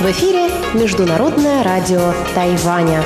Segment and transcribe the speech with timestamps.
[0.00, 3.04] В эфире Международное радио Тайваня.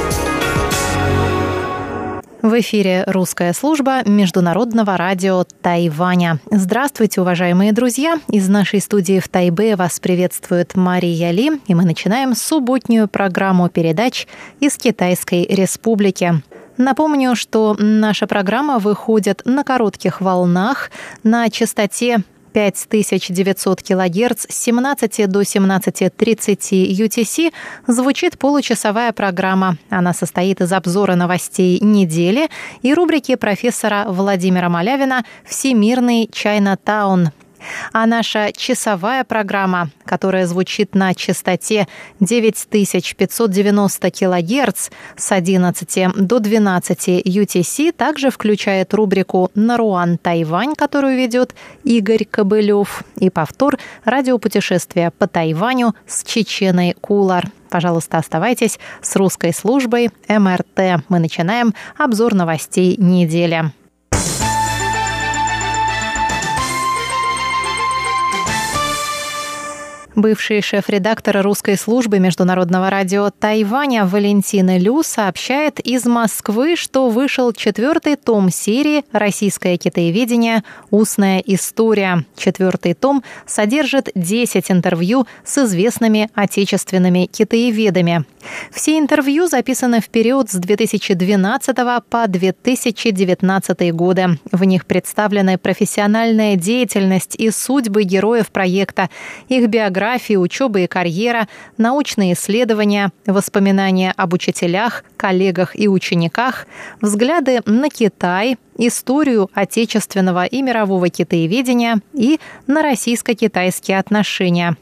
[2.41, 6.39] В эфире русская служба Международного радио Тайваня.
[6.51, 8.19] Здравствуйте, уважаемые друзья!
[8.31, 14.27] Из нашей студии в Тайбе вас приветствует Мария Ли, и мы начинаем субботнюю программу передач
[14.61, 16.43] из Китайской Республики.
[16.77, 20.91] Напомню, что наша программа выходит на коротких волнах
[21.23, 27.53] на частоте 5900 кГц с 17 до 17.30 UTC
[27.87, 29.77] звучит получасовая программа.
[29.91, 32.49] Она состоит из обзора новостей недели
[32.81, 37.31] и рубрики профессора Владимира Малявина «Всемирный Чайна-таун».
[37.93, 41.87] А наша часовая программа, которая звучит на частоте
[42.21, 52.25] 9590 кГц с 11 до 12 UTC, также включает рубрику «Наруан Тайвань», которую ведет Игорь
[52.25, 57.49] Кобылев, и повтор радиопутешествия по Тайваню с Чеченой Кулар.
[57.71, 61.03] Пожалуйста, оставайтесь с русской службой МРТ.
[61.09, 63.73] Мы начинаем обзор новостей недели.
[70.17, 78.17] Бывший шеф-редактор русской службы международного радио Тайваня Валентина Лю сообщает из Москвы, что вышел четвертый
[78.17, 80.65] том серии «Российское китаеведение.
[80.91, 82.25] Устная история».
[82.35, 88.25] Четвертый том содержит 10 интервью с известными отечественными китаеведами.
[88.71, 91.77] Все интервью записаны в период с 2012
[92.09, 94.39] по 2019 годы.
[94.51, 99.11] В них представлены профессиональная деятельность и судьбы героев проекта,
[99.49, 99.69] их
[100.07, 106.67] биографии, учеба и карьера, научные исследования, воспоминания об учителях, коллегах и учениках,
[107.01, 114.77] взгляды на Китай, историю отечественного и мирового китаеведения и на российско-китайские отношения.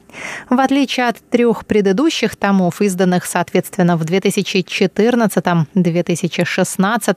[0.48, 7.17] В отличие от трех предыдущих томов, изданных, соответственно, в 2014, 2016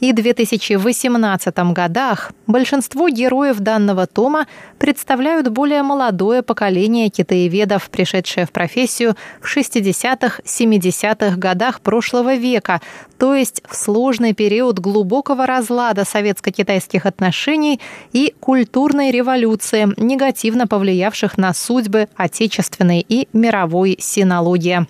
[0.00, 4.46] и 2018 годах, большинство героев данного тома
[4.78, 12.80] представляют более молодое поколение китаеведов, пришедшее в профессию в 60-х, 70-х годах прошлого века,
[13.18, 17.80] то есть в сложный период глубокого разлада советско-китайских отношений
[18.12, 24.86] и культурной революции, негативно повлиявших на судьбы отечественной и мировой синологии.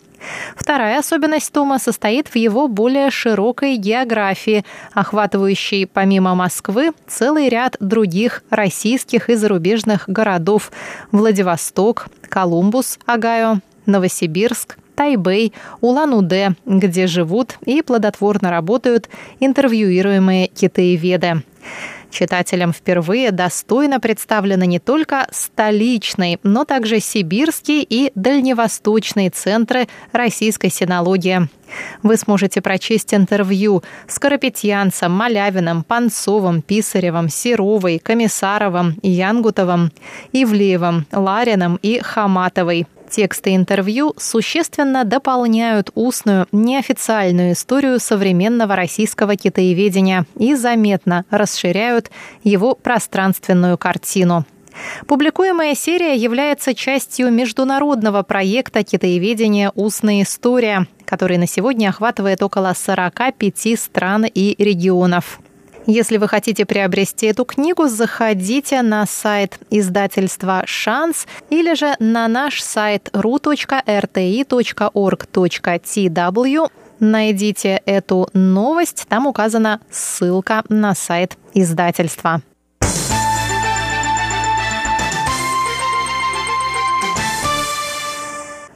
[0.57, 8.43] Вторая особенность Тома состоит в его более широкой географии, охватывающей помимо Москвы целый ряд других
[8.51, 10.73] российских и зарубежных городов–
[11.13, 21.45] Владивосток, Колумбус, Огайо, Новосибирск, Тайбэй, Улан-Удэ, где живут и плодотворно работают интервьюируемые китаеведы.
[22.11, 31.49] Читателям впервые достойно представлены не только столичный, но также сибирский и дальневосточные центры российской синологии.
[32.03, 39.93] Вы сможете прочесть интервью с Карапетьянцем, Малявиным, Панцовым, Писаревым, Серовой, Комиссаровым, Янгутовым,
[40.33, 42.89] Ивлеевым, Лариным и Хаматовой.
[43.11, 52.11] Тексты интервью существенно дополняют устную, неофициальную историю современного российского китаеведения и заметно расширяют
[52.45, 54.45] его пространственную картину.
[55.07, 63.79] Публикуемая серия является частью международного проекта китаеведения «Устная история», который на сегодня охватывает около 45
[63.79, 65.41] стран и регионов.
[65.91, 72.63] Если вы хотите приобрести эту книгу, заходите на сайт издательства «Шанс» или же на наш
[72.63, 73.51] сайт ru.rti.org.tw.
[77.01, 82.43] Найдите эту новость, там указана ссылка на сайт издательства.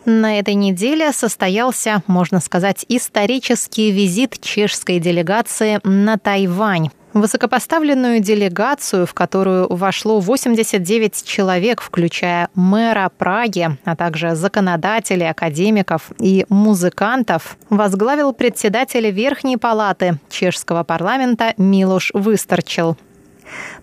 [0.06, 6.88] На этой неделе состоялся, можно сказать, исторический визит чешской делегации на Тайвань.
[7.14, 16.46] Высокопоставленную делегацию, в которую вошло 89 человек, включая мэра Праги, а также законодателей, академиков и
[16.48, 22.96] музыкантов, возглавил председатель Верхней палаты чешского парламента Милош Высторчил.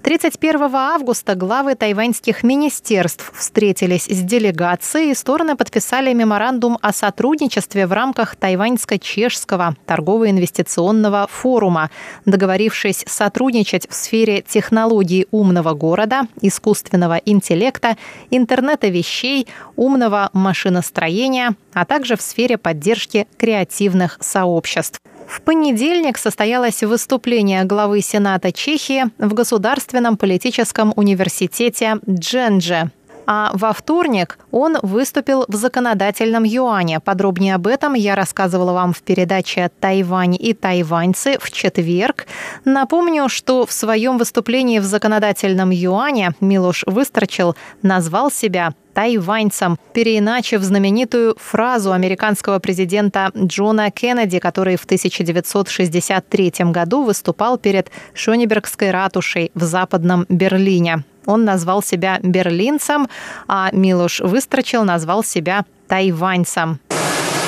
[0.04, 7.94] 31 августа главы тайваньских министерств встретились с делегацией и стороны подписали меморандум о сотрудничестве в
[7.94, 11.89] рамках Тайваньско-Чешского торгово-инвестиционного форума,
[12.25, 17.98] договорившись сотрудничать в сфере технологий умного города, искусственного интеллекта,
[18.31, 25.00] интернета вещей, умного машиностроения, а также в сфере поддержки креативных сообществ.
[25.29, 32.89] В понедельник состоялось выступление главы Сената Чехии в Государственном политическом университете Джендже.
[33.31, 36.99] А во вторник он выступил в законодательном юане.
[36.99, 42.25] Подробнее об этом я рассказывала вам в передаче «Тайвань и тайваньцы» в четверг.
[42.65, 51.35] Напомню, что в своем выступлении в законодательном юане Милош Выстрочил назвал себя тайваньцам, переиначив знаменитую
[51.37, 60.25] фразу американского президента Джона Кеннеди, который в 1963 году выступал перед Шонебергской ратушей в Западном
[60.29, 61.03] Берлине.
[61.25, 63.07] Он назвал себя берлинцем,
[63.48, 66.80] а Милош Выстрочил назвал себя тайваньцем.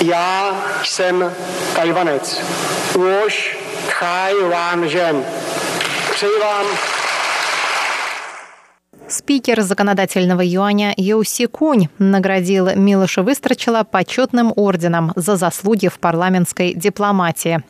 [0.01, 0.53] Я
[1.75, 2.41] Tajvanec.
[2.95, 3.57] Už
[4.01, 4.89] Taiwan
[6.11, 6.65] Пřeji vám
[9.07, 17.63] Спикер законодательного юаня Йоуси Кунь наградил Милоша Выстрочила почетным орденом за заслуги в парламентской дипломатии.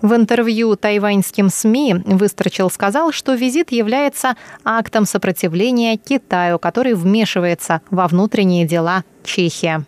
[0.00, 8.06] В интервью тайваньским СМИ Выстрочил сказал, что визит является актом сопротивления Китаю, который вмешивается во
[8.06, 9.84] внутренние дела Чехии.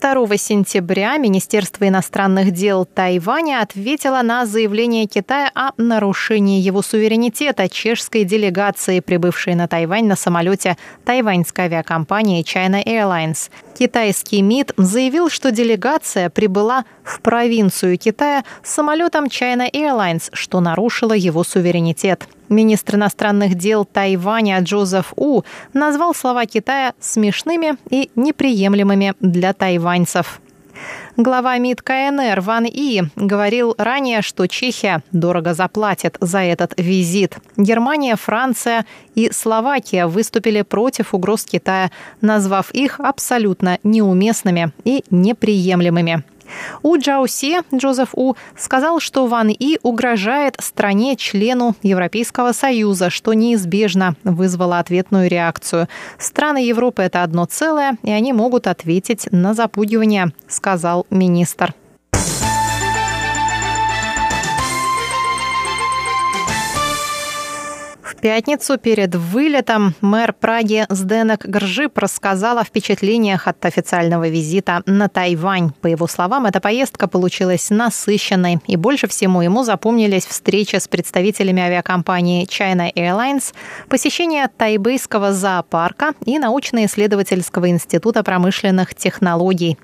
[0.00, 8.24] 2 сентября Министерство иностранных дел Тайваня ответило на заявление Китая о нарушении его суверенитета чешской
[8.24, 13.50] делегации, прибывшей на Тайвань на самолете тайваньской авиакомпании China Airlines.
[13.78, 21.44] Китайский МИД заявил, что делегация прибыла в провинцию Китая самолетом China Airlines, что нарушило его
[21.44, 22.26] суверенитет.
[22.50, 25.42] Министр иностранных дел Тайваня Джозеф У
[25.72, 30.40] назвал слова Китая смешными и неприемлемыми для тайваньцев.
[31.16, 37.36] Глава МИД КНР Ван И говорил ранее, что Чехия дорого заплатит за этот визит.
[37.56, 46.24] Германия, Франция и Словакия выступили против угроз Китая, назвав их абсолютно неуместными и неприемлемыми.
[46.82, 54.78] У Джаусе Джозеф У сказал, что Ван И угрожает стране-члену Европейского Союза, что неизбежно вызвало
[54.78, 55.88] ответную реакцию.
[56.18, 61.74] Страны Европы– это одно целое, и они могут ответить на запугивание, сказал министр.
[68.20, 75.72] Пятницу перед вылетом мэр Праги Сденек Гржип рассказал о впечатлениях от официального визита на Тайвань.
[75.80, 81.62] По его словам, эта поездка получилась насыщенной, и больше всего ему запомнились встречи с представителями
[81.62, 83.54] авиакомпании China Airlines,
[83.88, 89.78] посещение тайбэйского зоопарка и научно-исследовательского института промышленных технологий.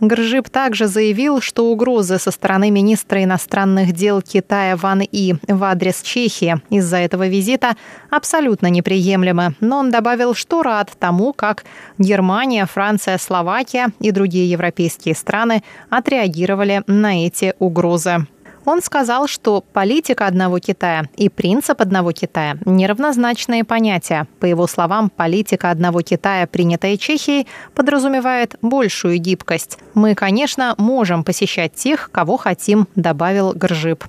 [0.00, 6.02] Гржип также заявил, что угрозы со стороны министра иностранных дел Китая Ван И в адрес
[6.02, 7.76] Чехии из-за этого визита
[8.10, 9.54] абсолютно неприемлемы.
[9.60, 11.64] Но он добавил, что рад тому, как
[11.98, 18.26] Германия, Франция, Словакия и другие европейские страны отреагировали на эти угрозы.
[18.68, 24.26] Он сказал, что политика одного Китая и принцип одного Китая– неравнозначные понятия.
[24.40, 29.78] По его словам, политика одного Китая, принятая Чехией, подразумевает большую гибкость.
[29.94, 34.04] Мы, конечно, можем посещать тех, кого хотим, добавил Гржип.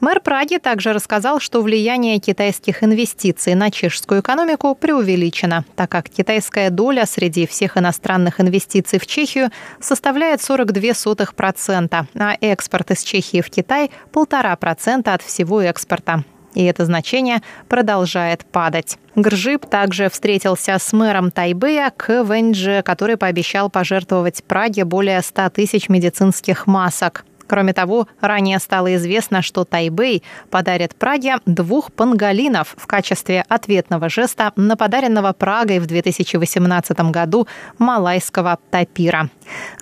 [0.00, 6.70] Мэр Праги также рассказал, что влияние китайских инвестиций на чешскую экономику преувеличено, так как китайская
[6.70, 9.50] доля среди всех иностранных инвестиций в Чехию
[9.80, 17.40] составляет 42%, а экспорт из Чехии в Китай– 1,5% от всего экспорта и это значение
[17.68, 18.98] продолжает падать.
[19.14, 22.24] Гржип также встретился с мэром Тайбэя К.
[22.24, 27.24] Вэньджи, который пообещал пожертвовать Праге более 100 тысяч медицинских масок.
[27.48, 34.52] Кроме того, ранее стало известно, что Тайбэй подарит Праге двух панголинов в качестве ответного жеста
[34.54, 39.30] на подаренного Прагой в 2018 году малайского тапира.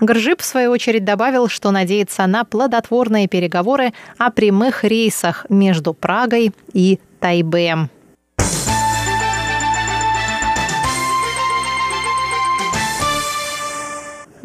[0.00, 6.52] Гржип, в свою очередь, добавил, что надеется на плодотворные переговоры о прямых рейсах между Прагой
[6.72, 7.90] и Тайбэем.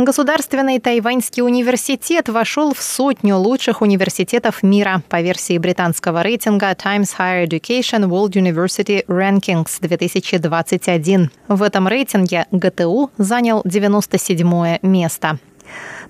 [0.04, 7.48] Государственный тайваньский университет вошел в сотню лучших университетов мира по версии британского рейтинга Times Higher
[7.48, 11.30] Education World University Rankings 2021.
[11.48, 15.38] В этом рейтинге ГТУ занял 97 место.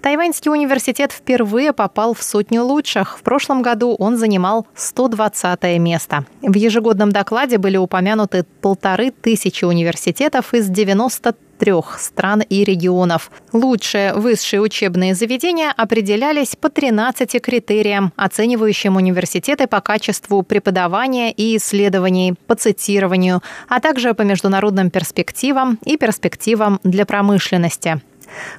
[0.01, 3.19] Тайваньский университет впервые попал в сотню лучших.
[3.19, 6.25] В прошлом году он занимал 120 место.
[6.41, 13.29] В ежегодном докладе были упомянуты полторы тысячи университетов из 93 трех стран и регионов.
[13.53, 22.33] Лучшие высшие учебные заведения определялись по 13 критериям, оценивающим университеты по качеству преподавания и исследований,
[22.47, 28.01] по цитированию, а также по международным перспективам и перспективам для промышленности.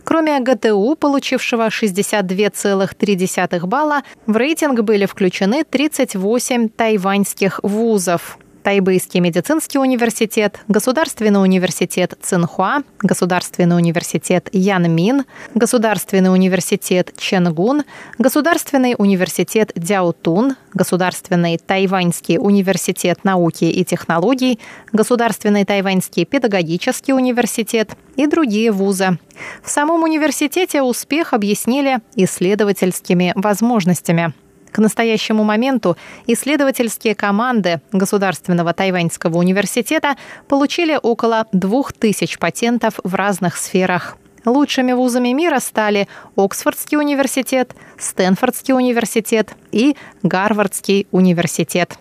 [0.05, 8.39] Кроме ГТУ, получившего 62,3 балла, в рейтинг были включены 38 тайваньских вузов.
[8.63, 17.85] Тайбэйский медицинский университет, Государственный университет Цинхуа, Государственный университет Янмин, Государственный университет Ченгун,
[18.19, 24.61] Государственный университет Дяотун, Государственный Тайваньский университет науки и технологий,
[24.93, 29.19] Государственный Тайваньский педагогический университет и другие вузы.
[29.63, 34.33] В самом университете успех объяснили исследовательскими возможностями.
[34.73, 40.17] К настоящему моменту исследовательские команды Государственного тайваньского университета
[40.49, 44.17] получили около 2000 патентов в разных сферах.
[44.45, 51.99] Лучшими вузами мира стали Оксфордский университет, Стэнфордский университет и Гарвардский университет.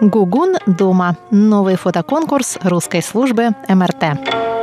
[0.00, 1.16] Гугун дома.
[1.30, 4.55] Новый фотоконкурс русской службы МРТ.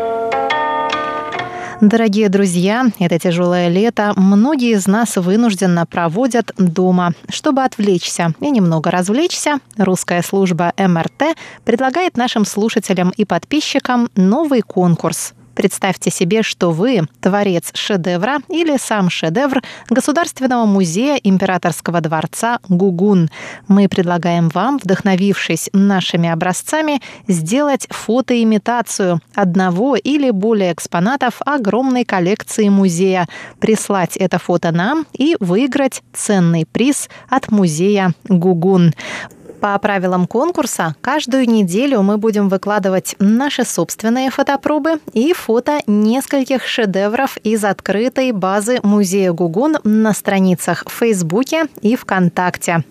[1.83, 7.11] Дорогие друзья, это тяжелое лето многие из нас вынужденно проводят дома.
[7.27, 11.35] Чтобы отвлечься и немного развлечься, русская служба МРТ
[11.65, 19.09] предлагает нашим слушателям и подписчикам новый конкурс– Представьте себе, что вы творец шедевра или сам
[19.09, 23.29] шедевр Государственного музея императорского дворца Гугун.
[23.67, 33.27] Мы предлагаем вам, вдохновившись нашими образцами, сделать фотоимитацию одного или более экспонатов огромной коллекции музея,
[33.59, 38.93] прислать это фото нам и выиграть ценный приз от музея Гугун.
[39.63, 47.37] По правилам конкурса, каждую неделю мы будем выкладывать наши собственные фотопробы и фото нескольких шедевров
[47.45, 52.83] из открытой базы музея Гугун на страницах в Фейсбуке и ВКонтакте.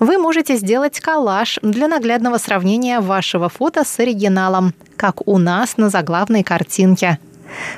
[0.00, 5.88] Вы можете сделать коллаж для наглядного сравнения вашего фото с оригиналом, как у нас на
[5.88, 7.18] заглавной картинке–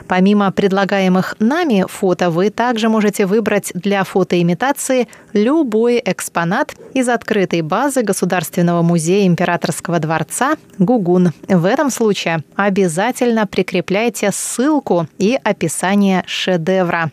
[0.07, 8.03] Помимо предлагаемых нами фото, вы также можете выбрать для фотоимитации любой экспонат из открытой базы
[8.03, 11.33] Государственного музея Императорского дворца «Гугун».
[11.49, 17.11] В этом случае обязательно прикрепляйте ссылку и описание шедевра.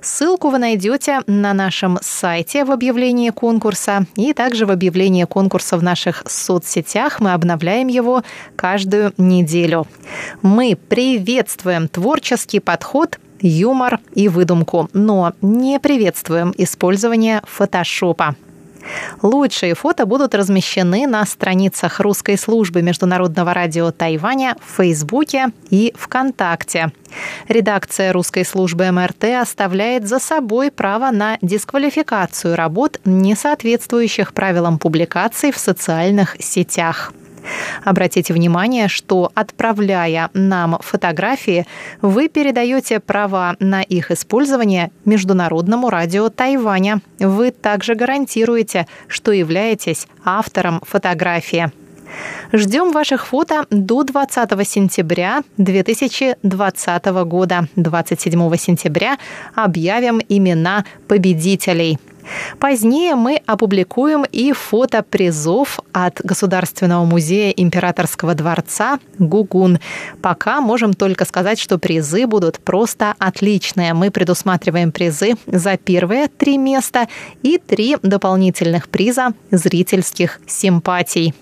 [0.00, 5.82] Ссылку вы найдете на нашем сайте в объявлении конкурса и также в объявлении конкурса в
[5.82, 7.20] наших соцсетях.
[7.20, 8.22] Мы обновляем его
[8.56, 9.86] каждую неделю.
[10.40, 18.36] Мы приветствуем творческий подход юмор и выдумку, но не приветствуем использование фотошопа.
[19.22, 26.92] Лучшие фото будут размещены на страницах русской службы Международного радио Тайваня в Фейсбуке и ВКонтакте.
[27.48, 35.52] Редакция русской службы МРТ оставляет за собой право на дисквалификацию работ, не соответствующих правилам публикаций
[35.52, 37.12] в социальных сетях.
[37.84, 41.66] Обратите внимание, что отправляя нам фотографии,
[42.02, 47.00] вы передаете права на их использование Международному радио Тайваня.
[47.18, 51.70] Вы также гарантируете, что являетесь автором фотографии.
[52.52, 57.68] Ждем ваших фото до 20 сентября 2020 года.
[57.76, 59.18] 27 сентября
[59.54, 61.98] объявим имена победителей.
[62.58, 69.78] Позднее мы опубликуем и фото призов от Государственного музея Императорского дворца Гугун.
[70.22, 73.94] Пока можем только сказать, что призы будут просто отличные.
[73.94, 77.08] Мы предусматриваем призы за первые три места
[77.42, 81.34] и три дополнительных приза зрительских симпатий.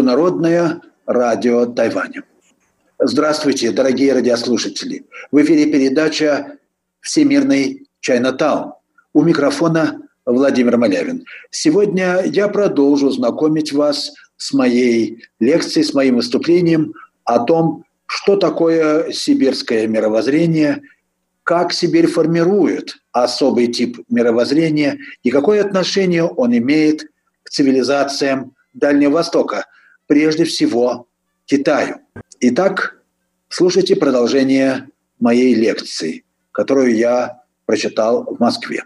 [0.02, 2.24] Международное радио Тайваня.
[2.98, 5.04] Здравствуйте, дорогие радиослушатели.
[5.30, 6.58] В эфире передача
[7.00, 8.72] «Всемирный Чайнатаун».
[9.12, 11.24] У микрофона Владимир Малявин.
[11.52, 19.12] Сегодня я продолжу знакомить вас с моей лекцией, с моим выступлением о том, что такое
[19.12, 20.82] сибирское мировоззрение,
[21.44, 27.04] как Сибирь формирует особый тип мировоззрения и какое отношение он имеет
[27.44, 29.66] к цивилизациям Дальнего Востока,
[30.12, 31.08] прежде всего
[31.46, 32.02] Китаю.
[32.38, 33.02] Итак,
[33.48, 38.84] слушайте продолжение моей лекции, которую я прочитал в Москве.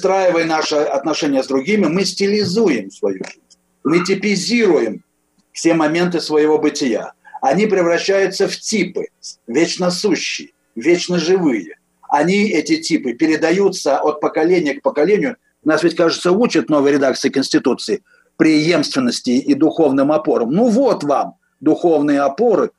[0.00, 5.04] Выстраивая наши отношения с другими, мы стилизуем свою жизнь, мы типизируем
[5.52, 7.12] все моменты своего бытия.
[7.42, 9.08] Они превращаются в типы,
[9.46, 11.76] вечно сущие, вечно живые.
[12.08, 15.36] Они, эти типы, передаются от поколения к поколению.
[15.64, 18.02] Нас ведь, кажется, учат новой редакции Конституции
[18.38, 20.50] преемственности и духовным опорам.
[20.50, 22.70] Ну вот вам духовные опоры,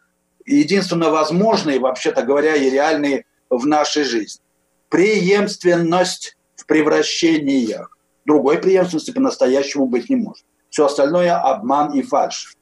[0.47, 4.41] единственно возможные, вообще-то говоря, и реальные в нашей жизни.
[4.89, 7.97] Преемственность в превращениях.
[8.25, 10.45] Другой преемственности по-настоящему быть не может.
[10.69, 12.55] Все остальное– обман и фальшь.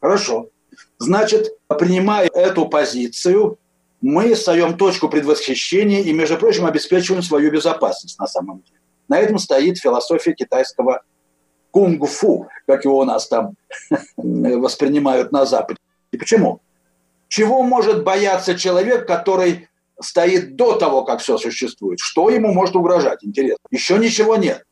[0.00, 0.48] Хорошо.
[0.98, 3.58] Значит, принимая эту позицию,
[4.00, 8.78] мы ставим точку предвосхищения и, между прочим, обеспечиваем свою безопасность на самом деле.
[9.08, 11.02] На этом стоит философия китайского
[11.72, 13.54] кунг-фу, как его у нас там
[14.16, 15.80] воспринимают на Западе.
[16.12, 16.60] И почему?
[17.26, 19.68] Чего может бояться человек, который
[20.00, 22.00] стоит до того, как все существует.
[22.00, 23.22] Что ему может угрожать?
[23.22, 23.64] Интересно.
[23.70, 24.64] Еще ничего нет.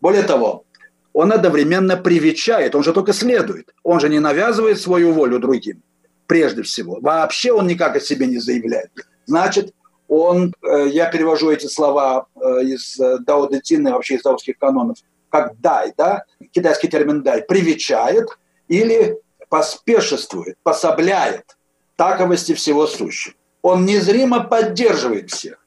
[0.00, 0.64] Более того,
[1.12, 3.72] он одновременно привечает, он же только следует.
[3.82, 5.82] Он же не навязывает свою волю другим,
[6.26, 6.98] прежде всего.
[7.00, 8.90] Вообще он никак о себе не заявляет.
[9.26, 9.72] Значит,
[10.08, 14.58] он, э, я перевожу эти слова э, из э, Дао Дэ Цина, вообще из даосских
[14.58, 14.98] канонов,
[15.30, 18.28] как дай, да, китайский термин дай, привечает
[18.68, 19.16] или
[19.48, 21.56] поспешествует, пособляет
[21.96, 25.66] таковости всего сущего он незримо поддерживает всех.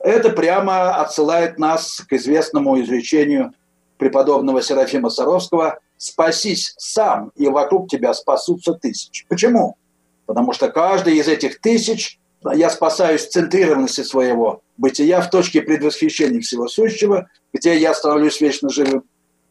[0.00, 3.52] Это прямо отсылает нас к известному изречению
[3.98, 9.26] преподобного Серафима Саровского «Спасись сам, и вокруг тебя спасутся тысячи».
[9.28, 9.76] Почему?
[10.24, 12.18] Потому что каждый из этих тысяч
[12.54, 19.04] я спасаюсь центрированности своего бытия в точке предвосхищения всего сущего, где я становлюсь вечно живым.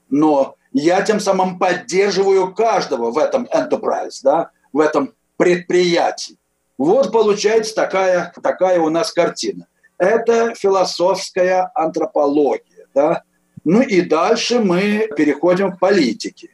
[0.09, 6.39] Но я тем самым поддерживаю каждого в этом enterprise, да, в этом предприятии.
[6.77, 9.67] Вот получается такая, такая у нас картина.
[9.97, 12.87] Это философская антропология.
[12.93, 13.23] Да?
[13.63, 16.49] Ну и дальше мы переходим к политике.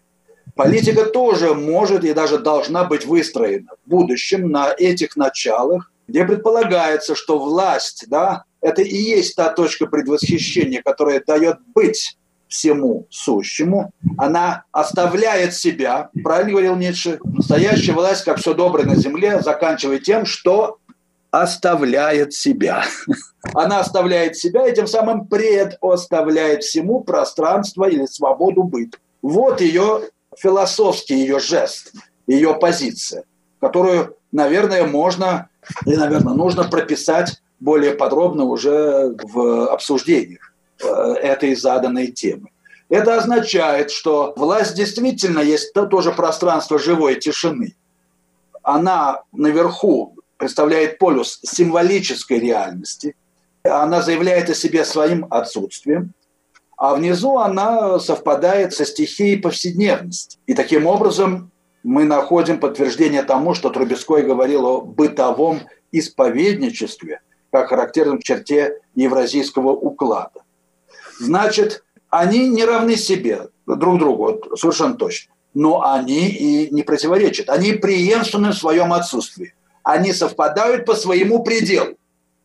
[0.56, 7.16] Политика тоже может и даже должна быть выстроена в будущем на этих началах, где предполагается,
[7.16, 12.18] что власть, да, это и есть та точка предвосхищения, которая дает быть
[12.52, 19.42] всему сущему, она оставляет себя, правильно говорил Ницше, настоящая власть, как все доброе на земле,
[19.42, 20.78] заканчивает тем, что
[21.32, 22.84] оставляет себя.
[23.54, 28.94] Она оставляет себя и тем самым предоставляет всему пространство или свободу быть.
[29.22, 30.02] Вот ее
[30.38, 31.94] философский ее жест,
[32.28, 33.24] ее позиция,
[33.62, 35.48] которую, наверное, можно
[35.86, 40.51] и, наверное, нужно прописать более подробно уже в обсуждениях.
[40.84, 42.50] Э, этой заданной темы.
[42.90, 47.76] Это означает, что власть действительно есть то, тоже пространство живой тишины.
[48.64, 53.16] Она наверху представляет полюс символической реальности.
[53.64, 56.14] Она заявляет о себе своим отсутствием.
[56.78, 60.40] А внизу она совпадает со стихией повседневности.
[60.48, 61.52] И таким образом
[61.84, 70.42] мы находим подтверждение тому, что Трубецкой говорил о бытовом исповедничестве, как характерном черте евразийского уклада.
[71.22, 75.34] Значит, они не равны себе, друг другу, совершенно точно.
[75.54, 77.50] Но они и не противоречат.
[77.50, 79.54] Они преемственны в своем отсутствии.
[79.84, 81.96] Они совпадают по своему пределу.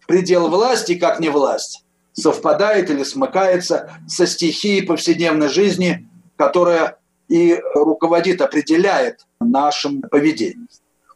[0.07, 8.41] Предел власти, как не власть, совпадает или смыкается со стихией повседневной жизни, которая и руководит,
[8.41, 10.69] определяет нашим поведением.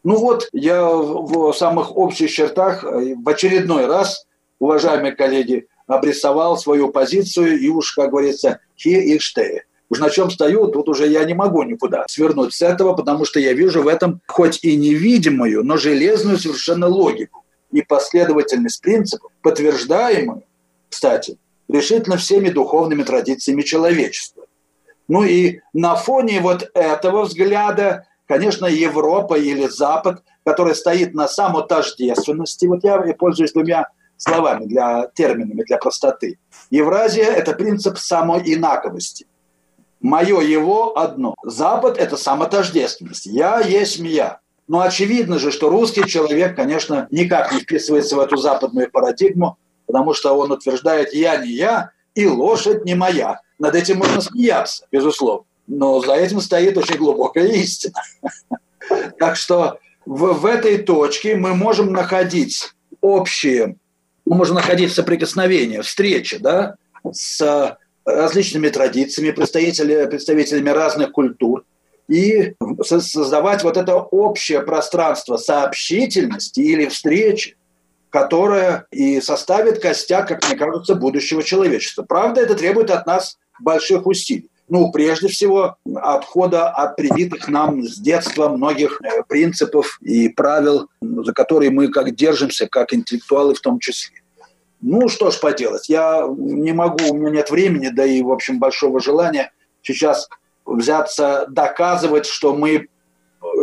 [0.03, 4.25] Ну вот, я в самых общих чертах э, в очередной раз,
[4.59, 9.61] уважаемые коллеги, обрисовал свою позицию и уж, как говорится, here и stehe.
[9.89, 13.41] Уж на чем стою, тут уже я не могу никуда свернуть с этого, потому что
[13.41, 20.43] я вижу в этом хоть и невидимую, но железную совершенно логику и последовательность принципов, подтверждаемую,
[20.89, 24.45] кстати, решительно всеми духовными традициями человечества.
[25.09, 32.65] Ну и на фоне вот этого взгляда, конечно, Европа или Запад, который стоит на самотождественности,
[32.65, 33.89] вот я пользуюсь двумя
[34.21, 36.37] словами, для терминами, для простоты.
[36.69, 39.25] Евразия– это принцип самоинаковости.
[39.99, 41.35] Мое его одно.
[41.43, 43.25] Запад– это самотождественность.
[43.25, 44.39] Я есть я.
[44.67, 49.57] Но очевидно же, что русский человек, конечно, никак не вписывается в эту западную парадигму,
[49.87, 53.41] потому что он утверждает «я не я» и «лошадь не моя».
[53.59, 55.45] Над этим можно смеяться, безусловно.
[55.67, 58.01] Но за этим стоит очень глубокая истина.
[59.19, 63.77] Так что в, в этой точке мы можем находить общие
[64.31, 66.75] мы можем находить соприкосновение, встречи да,
[67.11, 71.65] с различными традициями, представителями, представителями разных культур,
[72.07, 77.57] и создавать вот это общее пространство сообщительности или встречи,
[78.09, 82.03] которое и составит костяк, как мне кажется, будущего человечества.
[82.03, 84.49] Правда, это требует от нас больших усилий.
[84.69, 91.33] Ну, прежде всего, отхода от привитых нам с детства многих э, принципов и правил, за
[91.33, 94.20] которые мы как держимся, как интеллектуалы в том числе.
[94.81, 98.59] Ну, что ж поделать, я не могу, у меня нет времени, да и, в общем,
[98.59, 99.51] большого желания
[99.83, 100.27] сейчас
[100.65, 102.87] взяться доказывать, что мы,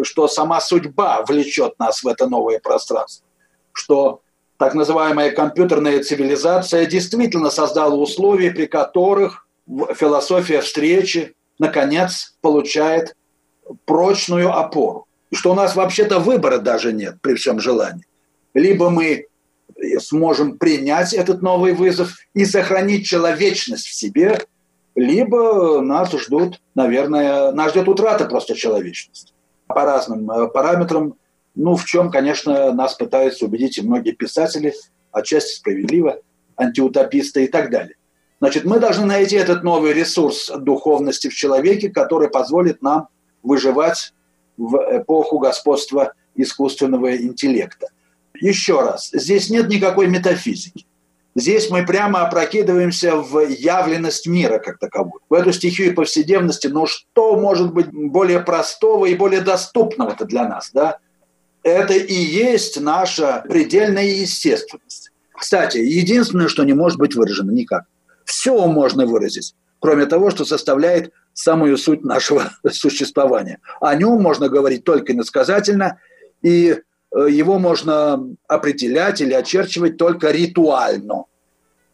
[0.03, 3.27] что сама судьба влечет нас в это новое пространство,
[3.73, 4.21] что
[4.59, 9.47] так называемая компьютерная цивилизация действительно создала условия, при которых
[9.95, 13.15] философия встречи наконец получает
[13.85, 15.07] прочную опору.
[15.33, 18.05] Что у нас вообще-то выбора даже нет при всем желании.
[18.55, 19.28] Либо мы
[20.01, 24.39] сможем принять этот новый вызов и сохранить человечность в себе,
[24.95, 29.33] либо нас ждут, наверное, нас ждет утрата просто человечности.
[29.69, 31.15] По разным э, параметрам,
[31.55, 34.75] ну, в чем, конечно, нас пытаются убедить и многие писатели,
[35.13, 36.21] отчасти справедливо,
[36.57, 37.97] антиутописты и так далее.
[38.41, 43.09] Значит, мы должны найти этот новый ресурс духовности в человеке, который позволит нам
[43.43, 44.13] выживать
[44.57, 47.89] в эпоху господства искусственного интеллекта.
[48.41, 50.87] Еще раз, здесь нет никакой метафизики.
[51.35, 56.67] Здесь мы прямо опрокидываемся в явленность мира как таковую, в эту стихию повседневности.
[56.67, 60.99] Но что может быть более простого и более доступного-то для нас, да?
[61.63, 65.11] Это и есть наша предельная естественность.
[65.33, 67.85] Кстати, единственное, что не может быть выражено никак.
[68.25, 73.61] Все можно выразить, кроме того, что составляет самую суть нашего существования.
[73.81, 76.01] О нем можно говорить только иносказательно,
[76.43, 76.79] и
[77.15, 81.25] его можно определять или очерчивать только ритуально.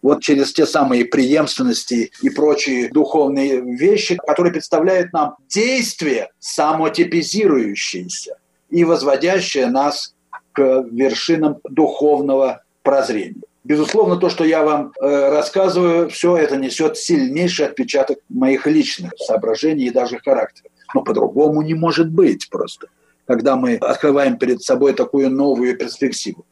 [0.02, 8.36] Вот через те самые преемственности и прочие духовные вещи, которые представляют нам действие самотипизирующееся
[8.68, 10.14] и возводящее нас
[10.52, 13.40] к вершинам духовного прозрения.
[13.64, 19.86] Безусловно, то, что я вам э, рассказываю, все это несет сильнейший отпечаток моих личных соображений
[19.86, 20.68] и даже характера.
[20.94, 22.88] Но по-другому не может быть просто
[23.26, 26.44] когда мы открываем перед собой такую новую перспективу.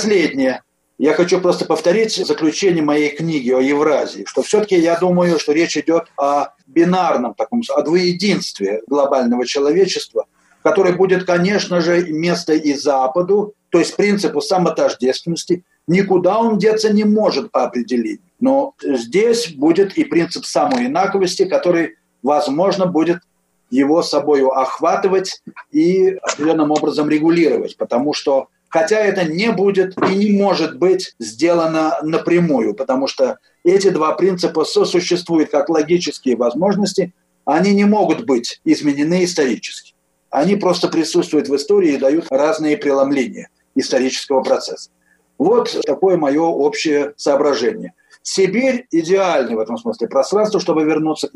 [0.00, 0.62] Последнее.
[0.96, 5.76] Я хочу просто повторить заключение моей книги о Евразии, что все-таки я думаю, что речь
[5.76, 10.24] идет о бинарном таком, о двуединстве глобального человечества,
[10.62, 17.04] который будет, конечно же, место и Западу, то есть принципу самотождественности, никуда он деться не
[17.04, 18.20] может по определению.
[18.40, 23.18] Но здесь будет и принцип самоинаковости, который, возможно, будет
[23.68, 30.32] его собою охватывать и определенным образом регулировать, потому что хотя это не будет и не
[30.40, 37.12] может быть сделано напрямую, потому что эти два принципа сосуществуют как логические возможности,
[37.44, 39.94] они не могут быть изменены исторически.
[40.30, 44.90] Они просто присутствуют в истории и дают разные преломления исторического процесса.
[45.36, 47.94] Вот такое мое общее соображение.
[48.22, 51.32] Сибирь идеальный в этом смысле пространство, чтобы вернуться к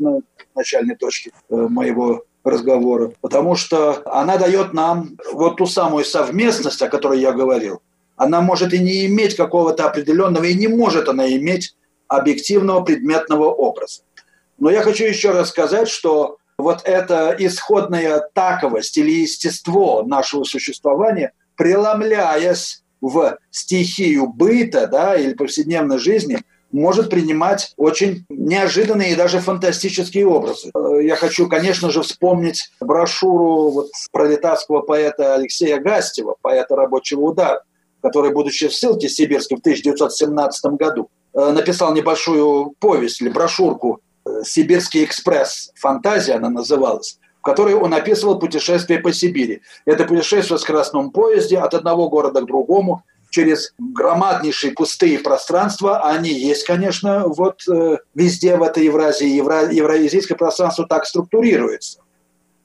[0.55, 6.89] начальной точке э, моего разговора, потому что она дает нам вот ту самую совместность, о
[6.89, 7.81] которой я говорил.
[8.15, 11.75] Она может и не иметь какого-то определенного, и не может она иметь
[12.07, 14.03] объективного предметного образа.
[14.57, 21.33] Но я хочу еще раз сказать, что вот эта исходная таковость или естество нашего существования,
[21.57, 26.39] преломляясь в стихию быта да, или повседневной жизни–
[26.75, 30.71] может принимать очень неожиданные и даже фантастические образы.
[30.75, 37.63] Э, я хочу, конечно же, вспомнить брошюру вот пролетарского поэта Алексея Гастева, поэта рабочего удара,
[38.01, 44.43] который, будучи в ссылке сибирской в 1917 году, э, написал небольшую повесть или брошюрку э,
[44.43, 45.71] «Сибирский экспресс».
[45.75, 49.61] «Фантазия» она называлась в которой он описывал путешествие по Сибири.
[49.85, 53.03] Это путешествие в скоростном поезде от одного города к другому–
[53.35, 59.27] через громаднейшие пустые пространства, они есть, конечно, вот э, везде в этой Евразии.
[59.27, 61.99] Евро, евразийское пространство так структурируется.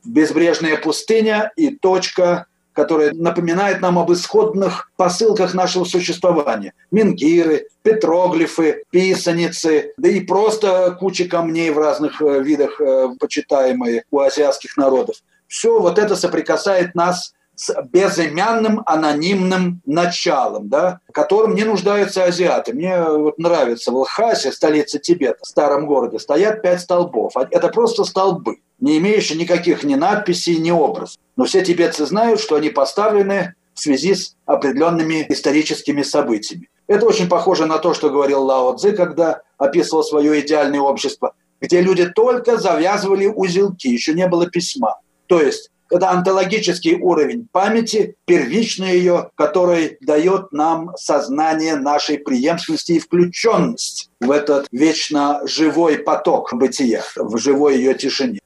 [0.04, 6.72] Безбрежная пустыня и точка, которая напоминает нам об исходных посылках нашего существования.
[6.92, 14.20] Мингиры, петроглифы, писаницы, да и просто куча камней в разных э, видах, э, почитаемые у
[14.20, 15.16] азиатских народов.
[15.48, 22.72] Все вот это соприкасает нас с безымянным анонимным началом, да, которым не нуждаются азиаты.
[22.72, 27.36] Мне вот нравится в Лхасе, столице Тибета, в старом городе, стоят пять столбов.
[27.36, 31.18] А это просто столбы, не имеющие никаких ни надписей, ни образов.
[31.36, 36.70] Но все тибетцы знают, что они поставлены в связи с определенными историческими событиями.
[36.86, 41.82] Это очень похоже на то, что говорил Лао Цзи, когда описывал свое идеальное общество, где
[41.82, 44.96] люди только завязывали узелки, еще не было письма.
[45.26, 53.00] То есть это онтологический уровень памяти, первичный ее, который дает нам сознание нашей преемственности и
[53.00, 58.40] включенность в этот вечно живой поток бытия, в живой ее тишине.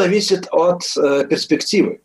[0.00, 2.00] Зависит от э, перспективы,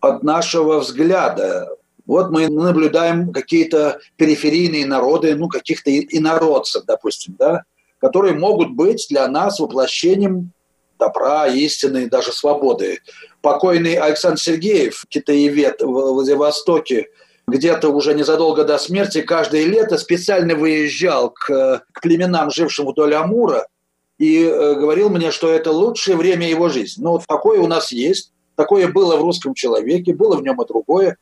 [0.00, 1.66] от нашего взгляда.
[2.04, 7.62] Вот мы наблюдаем какие-то периферийные народы, ну, каких-то инородцев, допустим, да,
[8.00, 10.52] которые могут быть для нас воплощением
[10.98, 12.98] добра, истины, даже свободы.
[13.40, 17.06] Покойный Александр Сергеев, китаевед в Владивостоке,
[17.48, 23.66] где-то уже незадолго до смерти каждое лето специально выезжал к, к племенам, жившим вдоль Амура,
[24.18, 27.02] и э, говорил мне, что это лучшее время его жизни.
[27.02, 30.66] Ну, вот такое у нас есть, такое было в русском человеке, было в нем и
[30.66, 31.16] другое.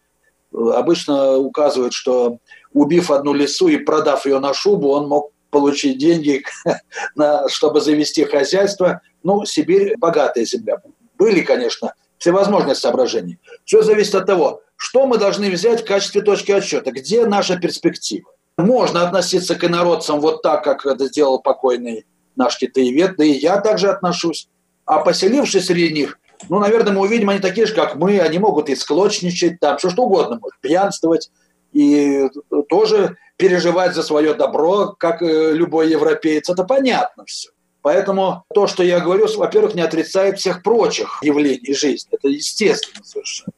[0.52, 2.38] Э, обычно указывают, что
[2.72, 6.44] убив одну лису и продав ее на шубу, он мог получить деньги,
[7.14, 9.00] на, чтобы завести хозяйство.
[9.22, 10.80] Ну, Сибирь– богатая земля.
[11.16, 13.38] Были, конечно, всевозможные соображения.
[13.64, 18.30] Все зависит от того, что мы должны взять в качестве точки отсчета, где наша перспектива.
[18.56, 23.60] Можно относиться к инородцам вот так, как это сделал покойный наш китаевед, да и я
[23.60, 24.48] также отношусь.
[24.84, 26.18] А поселившись среди них,
[26.48, 29.90] ну, наверное, мы увидим, они такие же, как мы, они могут и склочничать, там, все
[29.90, 31.30] что угодно, может, пьянствовать,
[31.72, 32.28] и
[32.68, 36.48] тоже переживать за свое добро, как э, любой европеец.
[36.48, 37.50] Это понятно все.
[37.82, 42.10] Поэтому то, что я говорю, во-первых, не отрицает всех прочих явлений жизни.
[42.12, 43.52] Это естественно совершенно.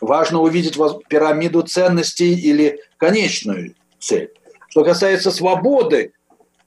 [0.00, 4.30] Важно увидеть пирамиду ценностей или конечную цель.
[4.68, 6.12] Что касается свободы,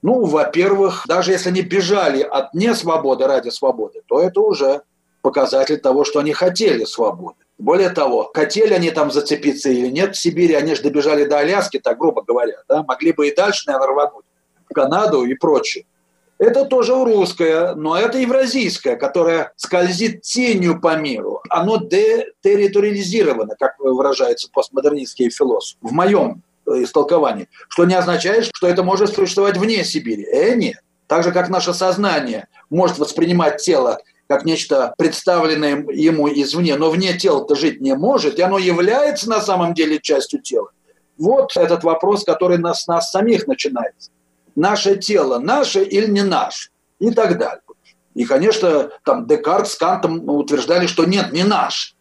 [0.02, 4.82] ну, во-первых, даже если они бежали от несвободы ради свободы, то это уже
[5.22, 7.38] показатель того, что они хотели свободы.
[7.58, 11.78] Более того, хотели они там зацепиться или нет в Сибири, они же добежали до Аляски,
[11.78, 14.26] так грубо говоря, да, могли бы и дальше, наверное, рвануть
[14.70, 15.86] в Канаду и прочее.
[16.38, 21.42] Это тоже русское, но это евразийское, которое скользит тенью по миру.
[21.50, 28.84] Оно детерриториализировано, как выражаются постмодернистские философы, в моем э, истолковании, что не означает, что это
[28.84, 30.26] может существовать вне Сибири.
[30.26, 30.78] Э, нет.
[31.08, 37.18] Так же, как наше сознание может воспринимать тело как нечто представленное ему извне, но вне
[37.18, 40.70] тела-то жить не может, и оно является на самом деле частью тела.
[41.18, 44.12] Вот этот вопрос, который нас, нас самих начинается.
[44.56, 46.70] Наше тело наше или не наше?
[47.00, 47.62] И так далее.
[48.14, 51.96] И, конечно, там Декарт с Кантом утверждали, что нет, не наш.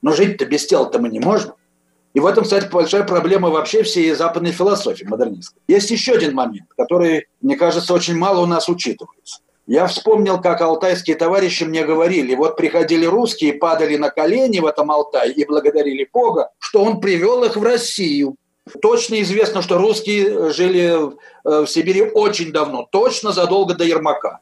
[0.00, 1.54] Но жить-то без тела-то мы не можем.
[2.14, 5.60] И в этом, кстати, большая проблема вообще всей западной философии модернистской.
[5.66, 9.40] Есть еще один момент, который, мне кажется, очень мало у нас учитывается.
[9.66, 14.90] Я вспомнил, как алтайские товарищи мне говорили, вот приходили русские, падали на колени в этом
[14.90, 18.36] Алтае и благодарили Бога, что он привел их в Россию.
[18.80, 21.10] Точно известно, что русские жили э,
[21.44, 24.40] в Сибири очень давно, точно задолго до Ермака.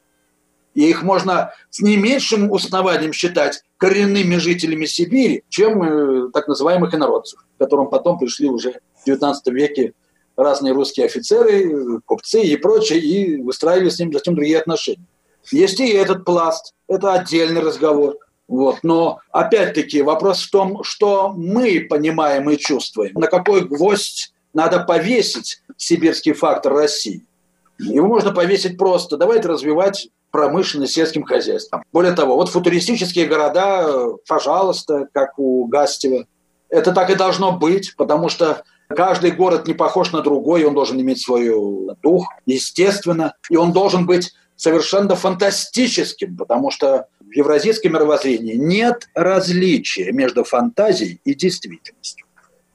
[0.73, 6.93] И их можно с не меньшим основанием считать коренными жителями Сибири, чем э, так называемых
[6.93, 9.93] инородцев, к которым потом пришли уже в XIX веке
[10.35, 15.05] разные русские офицеры, купцы и прочее, и выстраивали с ним затем другие отношения.
[15.51, 18.17] Есть и этот пласт, это отдельный разговор.
[18.47, 18.79] Вот.
[18.83, 25.61] Но опять-таки вопрос в том, что мы понимаем и чувствуем, на какой гвоздь надо повесить
[25.77, 27.25] сибирский фактор России.
[27.79, 29.17] Его можно повесить просто.
[29.17, 31.83] Давайте развивать промышленность сельским хозяйством.
[31.93, 36.25] Более того, вот футуристические города, пожалуйста, как у Гастева,
[36.69, 40.99] это так и должно быть, потому что каждый город не похож на другой, он должен
[40.99, 41.51] иметь свой
[42.01, 50.11] дух, естественно, и он должен быть совершенно фантастическим, потому что в евразийском мировоззрении нет различия
[50.11, 52.25] между фантазией и действительностью.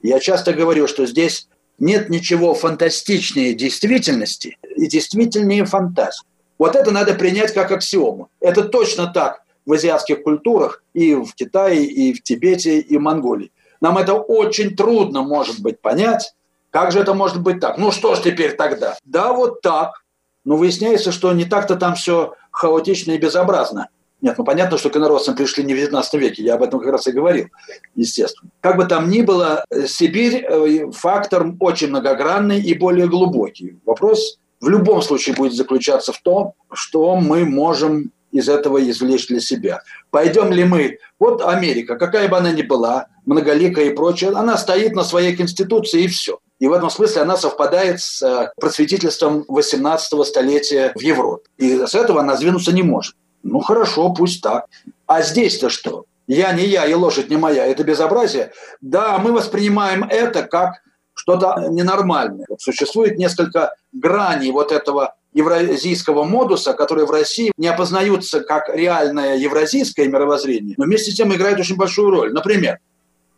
[0.00, 1.48] Я часто говорю, что здесь
[1.80, 6.24] нет ничего фантастичнее действительности и действительнее фантазии.
[6.58, 8.28] Вот это надо принять как аксиому.
[8.40, 13.52] Это точно так в азиатских культурах и в Китае, и в Тибете, и в Монголии.
[13.80, 16.34] Нам это очень трудно, может быть, понять.
[16.70, 17.78] Как же это может быть так?
[17.78, 18.96] Ну что ж теперь тогда?
[19.04, 20.04] Да, вот так.
[20.44, 23.88] Но выясняется, что не так-то там все хаотично и безобразно.
[24.20, 26.90] Нет, ну понятно, что к инородцам пришли не в XIX веке, я об этом как
[26.90, 27.48] раз и говорил,
[27.94, 28.50] естественно.
[28.60, 33.78] Как бы там ни было, Сибирь э, фактор очень многогранный и более глубокий.
[33.86, 39.40] Вопрос в любом случае будет заключаться в том, что мы можем из этого извлечь для
[39.40, 39.80] себя.
[40.10, 40.98] Пойдем ли мы?
[41.18, 46.04] Вот Америка, какая бы она ни была, многоликая и прочее, она стоит на своей конституции
[46.04, 46.38] и все.
[46.58, 51.44] И в этом смысле она совпадает с э, просветительством 18 столетия в Европе.
[51.56, 53.14] И с этого она сдвинуться не может.
[53.42, 54.66] Ну хорошо, пусть так.
[55.06, 56.04] А здесь-то что?
[56.26, 57.64] Я не я и лошадь не моя.
[57.64, 58.52] Это безобразие.
[58.80, 60.82] Да, мы воспринимаем это как
[61.18, 62.46] что-то ненормальное.
[62.58, 70.06] Существует несколько граней вот этого евразийского модуса, которые в России не опознаются как реальное евразийское
[70.08, 72.32] мировоззрение, но вместе с тем играют очень большую роль.
[72.32, 72.78] Например,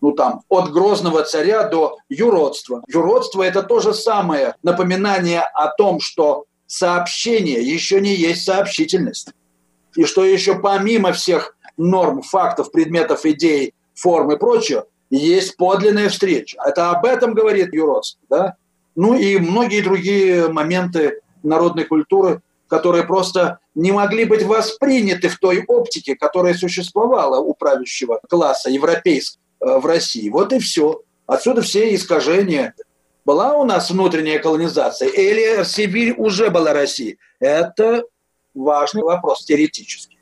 [0.00, 2.82] ну там, от грозного царя до юродства.
[2.88, 9.30] Юродство– это то же самое напоминание о том, что сообщение еще не есть сообщительность.
[9.96, 16.58] И что еще помимо всех норм, фактов, предметов, идей, форм и прочего, есть подлинная встреча.
[16.64, 18.20] Это об этом говорит юродство.
[18.30, 18.56] Да?
[18.94, 25.64] Ну и многие другие моменты народной культуры, которые просто не могли быть восприняты в той
[25.66, 30.28] оптике, которая существовала у правящего класса европейского э, в России.
[30.28, 31.02] Вот и все.
[31.26, 32.74] Отсюда все искажения.
[33.24, 37.18] Была у нас внутренняя колонизация или Сибирь уже была Россией?
[37.38, 38.04] Это
[38.54, 40.19] важный вопрос теоретический.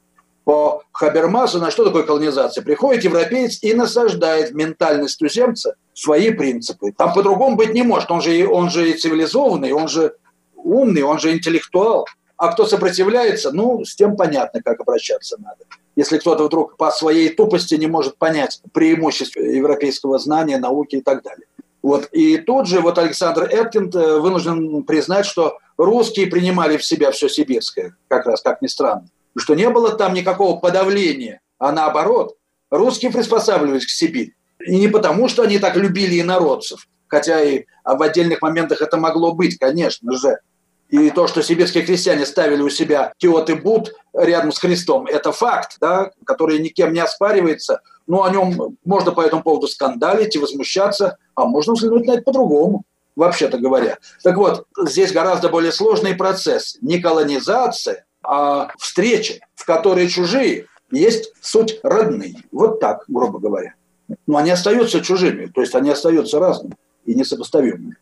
[0.49, 2.65] По Хабермасу на что такое колонизация?
[2.65, 6.91] Приходит европеец и насаждает в ментальность туземца свои принципы.
[6.97, 8.11] Там по-другому быть не может.
[8.11, 10.15] Он же, он же и цивилизованный, он же
[10.57, 12.07] умный, он же интеллектуал.
[12.39, 15.67] А кто сопротивляется, ну, с тем понятно, как обращаться надо.
[15.97, 21.23] Если кто-то вдруг по своей тупости не может понять преимуществ европейского знания, науки и так
[21.25, 21.45] далее.
[21.83, 22.09] Вот.
[22.13, 27.29] И тут же вот Александр Эткинд э, вынужден признать, что русские принимали в себя все
[27.29, 29.09] сибирское, как раз, как ни странно.
[29.39, 32.37] Что не было там никакого подавления, а наоборот,
[32.71, 34.35] русские приспосабливались к Сибири.
[34.61, 39.33] И не потому, что они так любили инородцев, хотя и в отдельных моментах это могло
[39.33, 40.39] быть, конечно же,
[40.89, 43.61] и то, что сибирские крестьяне ставили у себя Киот и
[44.15, 47.81] рядом с Христом, это факт, да, который никем не оспаривается.
[48.07, 52.23] Но о нем можно по этому поводу скандалить и возмущаться, а можно взглянуть на это
[52.23, 52.85] по-другому,
[53.17, 53.99] вообще-то говоря.
[54.23, 56.79] Так вот, здесь гораздо более сложный процесс.
[56.81, 62.37] Не колонизация, а встреча, в которой чужие есть суть родные.
[62.51, 63.75] Вот так, грубо говоря.
[64.27, 67.97] Но они остаются чужими, то есть они остаются разными и несопоставимыми.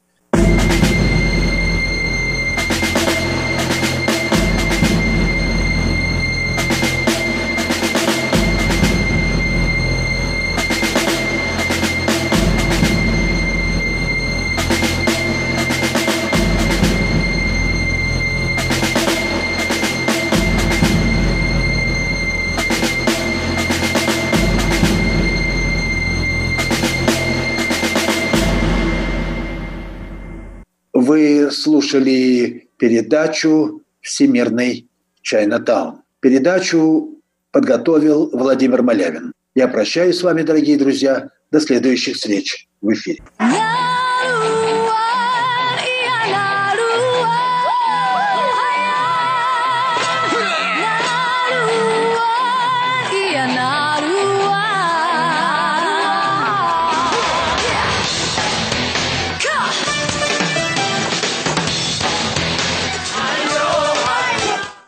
[31.86, 34.88] Слушали передачу «Всемирный
[35.22, 36.02] Чайнатаун».
[36.20, 37.20] Передачу
[37.52, 39.32] подготовил Владимир Малявин.
[39.54, 41.28] Я прощаюсь с вами, дорогие друзья.
[41.52, 43.22] До следующих встреч в эфире.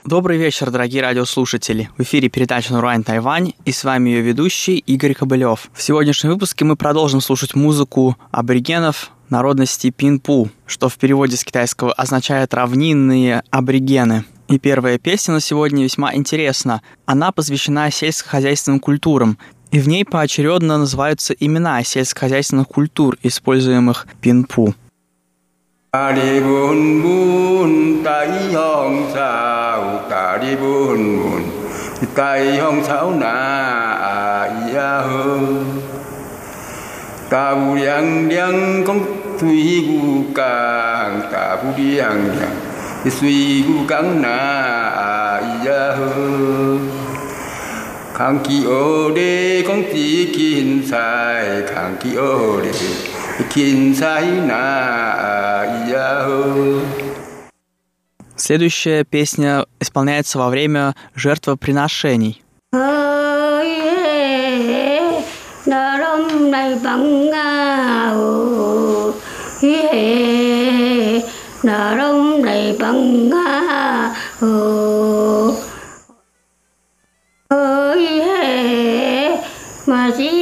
[0.08, 1.90] Добрый вечер, дорогие радиослушатели.
[1.98, 5.68] В эфире передача «Нурайн Тайвань» и с вами ее ведущий Игорь Кобылев.
[5.74, 11.92] В сегодняшнем выпуске мы продолжим слушать музыку аборигенов народности Пинпу, что в переводе с китайского
[11.92, 14.24] означает «равнинные аборигены».
[14.48, 16.80] И первая песня на сегодня весьма интересна.
[17.04, 19.36] Она посвящена сельскохозяйственным культурам,
[19.72, 24.74] и в ней поочередно называются имена сельскохозяйственных культур, используемых Пинпу.
[25.90, 31.42] 阿地本文大地风阿大地本问
[32.14, 35.38] 大地风那啊咿呀吼
[37.30, 40.44] 道无量量功德谁不敢
[41.22, 46.78] 当道无量量水不干那啊咿呀吼
[48.12, 49.94] 康熙皇帝都是
[50.36, 53.07] 金彩康熙皇帝
[58.36, 62.42] Следующая песня исполняется во время жертвоприношений.
[79.88, 80.38] mà chỉ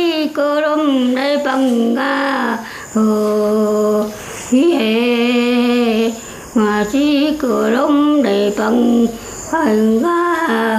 [2.97, 4.11] thơ
[4.49, 6.13] hi
[6.55, 9.07] mà chỉ cửa đông đầy bằng
[9.53, 10.77] hành ga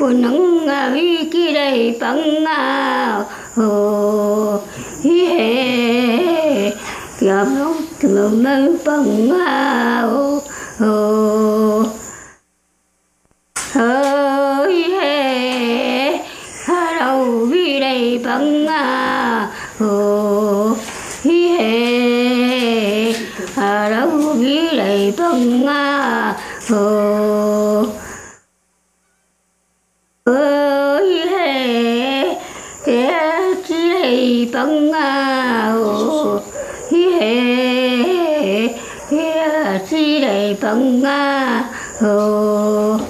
[0.00, 2.60] pulang awi kirai panga
[3.56, 4.60] gặp
[5.04, 6.72] he
[7.20, 9.44] yam long tum mang panga
[10.08, 10.40] ho
[10.80, 10.96] ho
[13.74, 14.64] ho
[14.96, 16.16] he
[16.64, 18.82] ha rau vi dai panga
[19.80, 19.92] ho
[21.24, 21.40] he
[23.56, 25.82] ha rau vi dai panga
[26.70, 26.99] ho
[40.60, 40.76] phật
[42.00, 43.00] hồ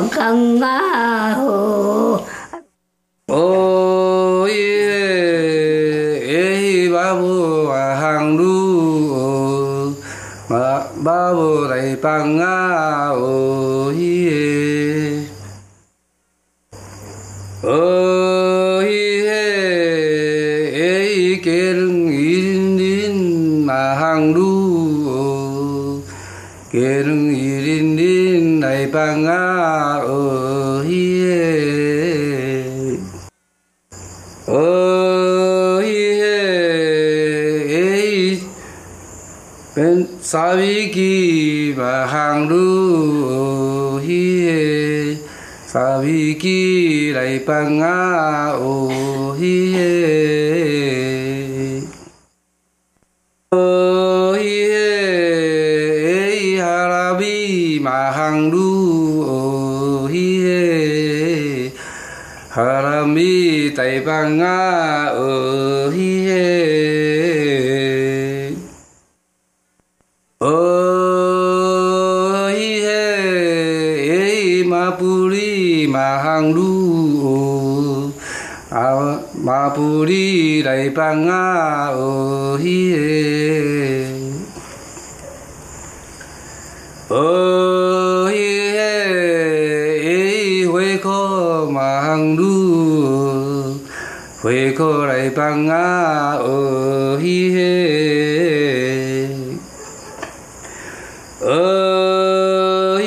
[0.00, 2.18] cộng công á hồ
[3.26, 4.68] ô ê
[6.88, 9.60] ba bu à hàng lu
[10.48, 14.10] mà ba bu lại băng á ô ê.
[17.62, 19.20] Ô ê
[20.72, 21.72] ê kia
[22.10, 24.50] in in mà hàng lu
[26.72, 27.02] kia
[27.64, 27.89] in
[28.92, 29.44] ba nga
[29.94, 31.20] ở à, ừ, hi.
[34.46, 35.90] Ừ, ở ê
[39.76, 42.82] bên sa vi ki ba hàng lu
[43.28, 45.16] ừ, hi
[45.66, 49.74] sa vi ki lại ba nga ở à, hi
[53.50, 53.99] ở
[57.78, 61.70] ma hang lu o hi
[62.50, 66.10] harami tai banga o hi
[70.42, 70.56] o
[72.56, 72.70] hi
[74.66, 76.74] ma puri ma hang lu,
[78.74, 78.90] o
[79.46, 84.09] ma puri tai banga o hi
[87.10, 90.66] ô hi hê
[91.70, 92.50] mà hằng đu.
[94.42, 94.74] Huê
[95.06, 99.26] lại bằng á ô hi, hê.
[101.40, 102.98] Ô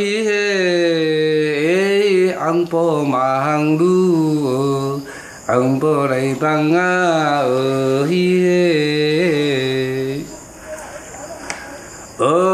[3.07, 4.99] mà hằng đu.
[5.47, 7.39] Ăn lại bằng á
[12.17, 12.52] ô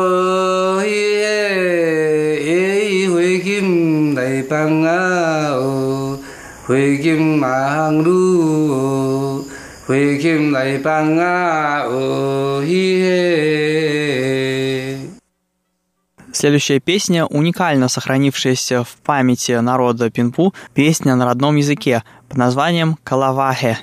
[4.50, 5.00] đại bang nga
[5.50, 6.18] ơ
[6.68, 9.46] huê kim ma hang lu
[9.88, 13.60] huê kim đại bang nga ơ hi he
[16.32, 23.80] Следующая песня, уникально сохранившаяся в памяти народа Пинпу, песня на родном языке под названием «Калавахе».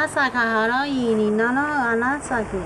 [0.00, 2.56] 紫ハロイニナノアナサキ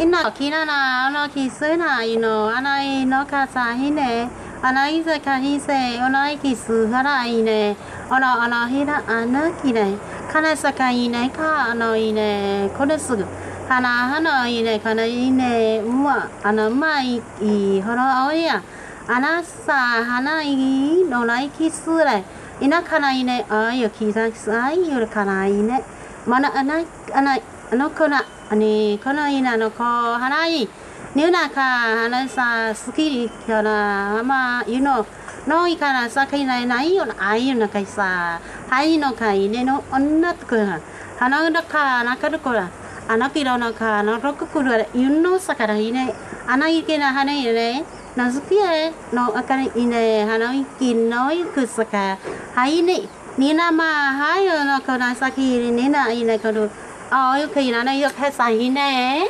[0.00, 4.28] イノキナナアノキスナイノアナイノカサヒネ
[4.62, 7.76] アナイザカヒセオナイキスハライネ
[8.08, 9.96] オノオノヒラアナキネ
[10.32, 13.24] カネサカイネカアノイネコレスグ
[13.68, 18.62] ハナハノイネカナイネウワアナマイイホロオヤ
[19.08, 19.72] アナサ
[20.04, 22.22] ハナイノナイキスレ
[22.60, 25.82] イナカナイネアヨキザキスアイヨルカナイネ
[26.28, 30.68] まなあないあないあのこなあにこのいなのこはない
[31.14, 35.06] にゅなかはなさすきからまあゆの
[35.46, 40.80] のいからさかいないないよなあいよなかいさはいのかいねの女とくは
[41.20, 42.70] なのかなかるこら
[43.08, 46.12] あのきろのかのろくくるゆのさからいね
[46.46, 47.84] あないけなはねいね
[48.16, 52.18] なずきやのあかいねはないきのいくさか
[52.54, 53.08] はいね
[53.38, 56.64] nina ma hayo no kona sakiri nina ina kodo
[57.10, 59.28] ao yu kina na yu pesa hine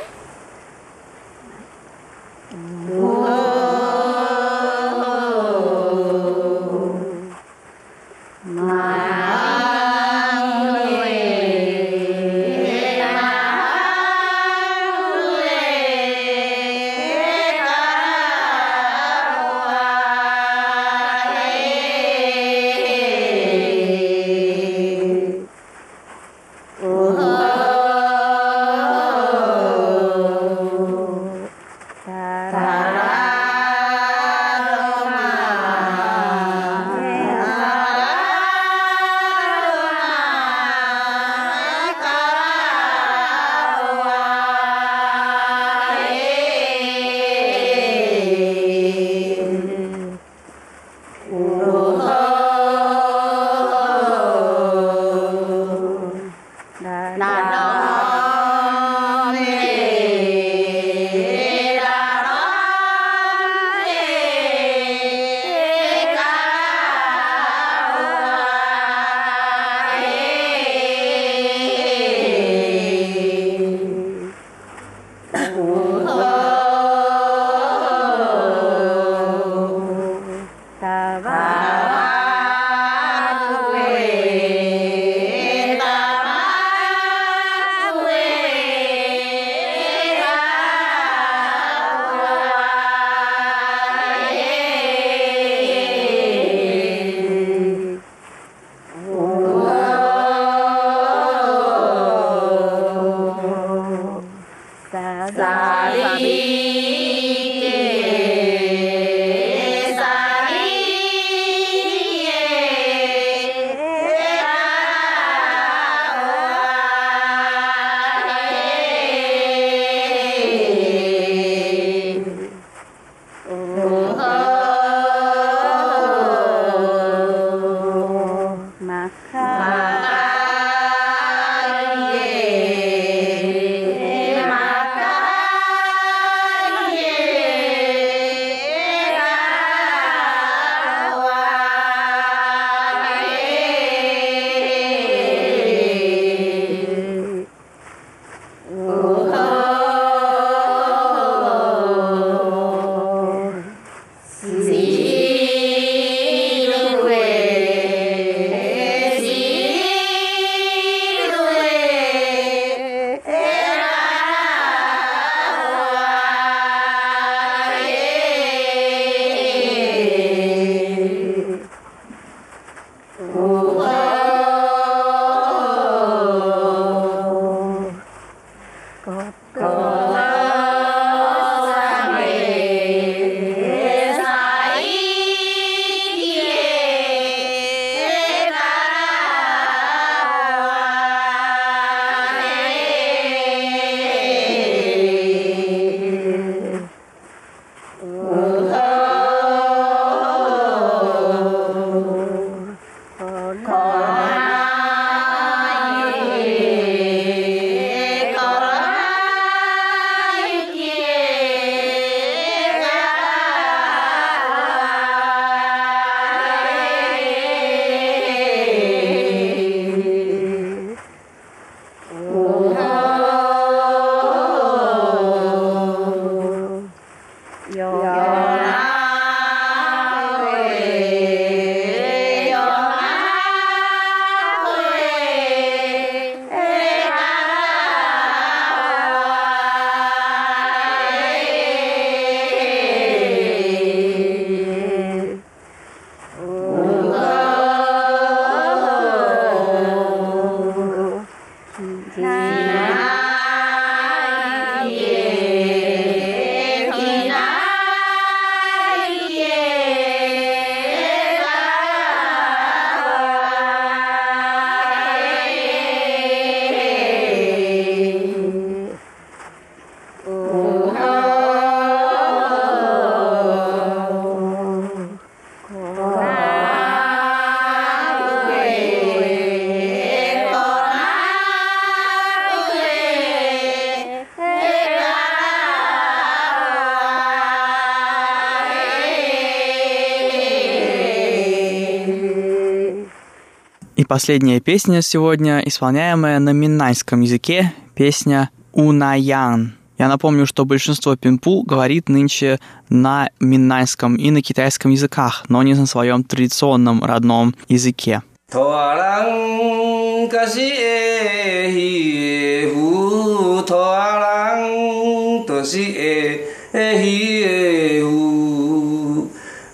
[294.09, 299.75] последняя песня сегодня, исполняемая на миннайском языке, песня «Унаян».
[299.99, 305.75] Я напомню, что большинство пинпу говорит нынче на миннайском и на китайском языках, но не
[305.75, 308.23] на своем традиционном родном языке.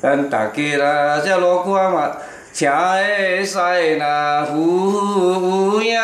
[0.01, 1.21] Антакира
[2.55, 3.57] 请会使
[3.97, 5.99] 那有影，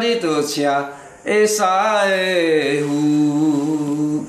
[0.00, 0.66] 你就请
[1.22, 1.62] 会使
[2.80, 4.24] 有。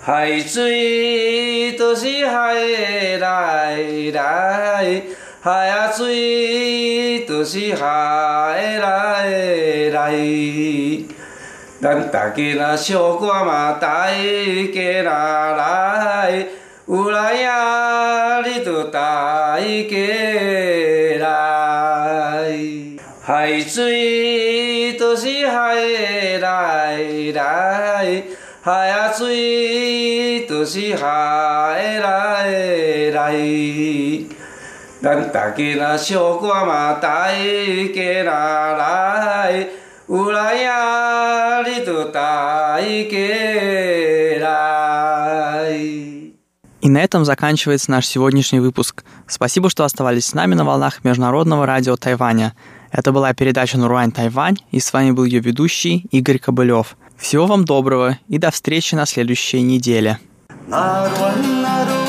[0.00, 2.54] 海水都是海
[3.20, 3.76] 来
[4.12, 5.02] 来，
[5.40, 7.86] 海啊水都是海
[8.80, 9.30] 来
[9.92, 10.12] 来。
[11.80, 15.08] 咱大家那小歌嘛，大家若
[15.56, 16.46] 来。
[16.92, 19.00] 有来呀，你就带
[19.88, 19.96] 过
[21.20, 22.50] 来。
[23.22, 25.76] 海水都是海
[26.40, 26.98] 来
[27.32, 28.22] 来，
[28.60, 32.50] 海啊水都是海来
[33.12, 33.36] 来。
[35.00, 37.36] 咱大家那小歌嘛带
[37.94, 39.66] 过来来，
[40.08, 42.20] 有来呀，你就带
[43.08, 43.16] 过
[44.40, 46.09] 来。
[46.90, 49.04] На этом заканчивается наш сегодняшний выпуск.
[49.28, 52.52] Спасибо, что оставались с нами на волнах Международного радио Тайваня.
[52.90, 56.96] Это была передача «Нурань Тайвань», и с вами был ее ведущий Игорь Кобылев.
[57.16, 60.18] Всего вам доброго и до встречи на следующей неделе.
[60.68, 61.99] 呀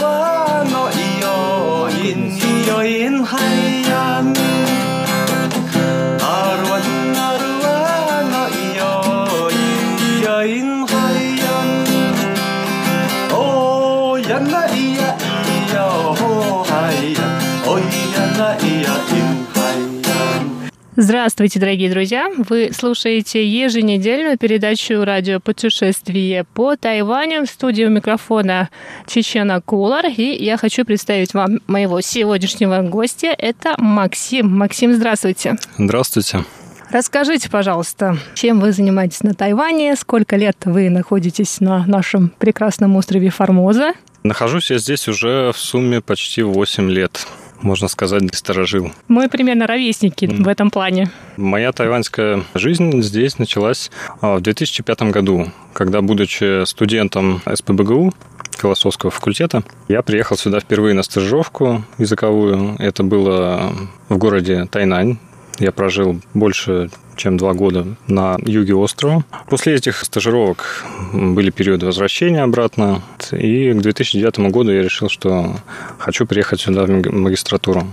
[21.03, 22.31] Здравствуйте, дорогие друзья!
[22.47, 28.69] Вы слушаете еженедельную передачу радио «Путешествие по Тайваню» в студии у микрофона
[29.07, 30.05] Чечена Кулар.
[30.15, 33.33] И я хочу представить вам моего сегодняшнего гостя.
[33.35, 34.55] Это Максим.
[34.55, 35.55] Максим, здравствуйте.
[35.79, 36.45] Здравствуйте.
[36.91, 43.31] Расскажите, пожалуйста, чем вы занимаетесь на Тайване, сколько лет вы находитесь на нашем прекрасном острове
[43.31, 43.93] Формоза?
[44.21, 47.25] Нахожусь я здесь уже в сумме почти 8 лет.
[47.61, 48.91] Можно сказать, сторожил.
[49.07, 51.11] Мы примерно ровесники в этом плане.
[51.37, 53.91] Моя тайваньская жизнь здесь началась
[54.21, 58.13] а, в 2005 году, когда, будучи студентом СПБГУ,
[58.57, 62.75] философского факультета, я приехал сюда впервые на стажировку языковую.
[62.79, 63.73] Это было
[64.09, 65.17] в городе Тайнань.
[65.61, 69.23] Я прожил больше чем два года на юге острова.
[69.47, 70.83] После этих стажировок
[71.13, 73.03] были периоды возвращения обратно.
[73.31, 75.55] И к 2009 году я решил, что
[75.99, 77.83] хочу приехать сюда в магистратуру.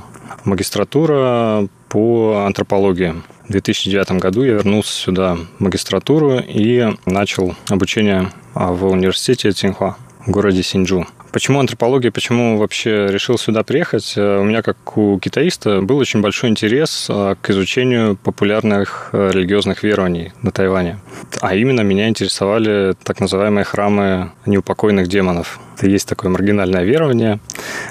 [0.45, 3.17] Магистратура по антропологии.
[3.47, 10.31] В 2009 году я вернулся сюда в магистратуру и начал обучение в университете Цинхуа в
[10.31, 11.07] городе Синджу.
[11.39, 14.15] Почему антропология, почему вообще решил сюда приехать?
[14.17, 20.51] У меня, как у китаиста, был очень большой интерес к изучению популярных религиозных верований на
[20.51, 20.99] Тайване.
[21.41, 25.61] А именно меня интересовали так называемые храмы неупокойных демонов.
[25.77, 27.39] Это есть такое маргинальное верование,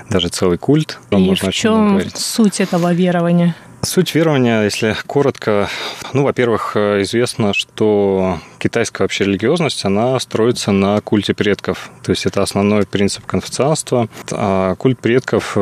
[0.09, 0.99] даже целый культ.
[1.11, 3.55] И в чем суть этого верования?
[3.83, 5.69] Суть верования, если коротко,
[6.11, 11.91] ну, во-первых, известно, что китайская вообще религиозность, она строится на культе предков.
[12.03, 14.09] То есть это основной принцип конфуцианства.
[14.31, 15.55] А культ предков,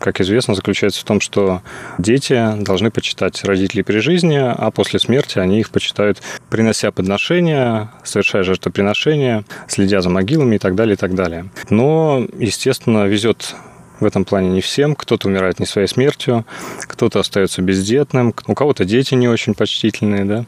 [0.00, 1.62] как известно, заключается в том, что
[1.98, 8.42] дети должны почитать родителей при жизни, а после смерти они их почитают, принося подношения, совершая
[8.42, 11.48] жертвоприношения, следя за могилами и так далее, и так далее.
[11.70, 13.54] Но, естественно, везет
[14.02, 14.94] в этом плане не всем.
[14.94, 16.44] Кто-то умирает не своей смертью,
[16.80, 20.44] кто-то остается бездетным, у кого-то дети не очень почтительные, да.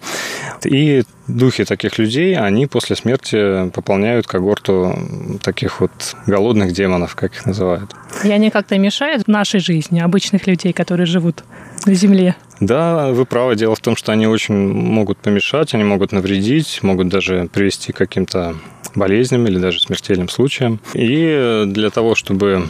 [0.64, 4.94] И духи таких людей, они после смерти пополняют когорту
[5.42, 5.92] таких вот
[6.26, 7.94] голодных демонов, как их называют.
[8.24, 11.44] И они как-то мешают нашей жизни, обычных людей, которые живут
[11.86, 12.36] на Земле?
[12.60, 13.56] Да, вы правы.
[13.56, 17.96] Дело в том, что они очень могут помешать, они могут навредить, могут даже привести к
[17.96, 18.54] каким-то
[18.94, 20.80] болезням или даже смертельным случаям.
[20.94, 22.68] И для того, чтобы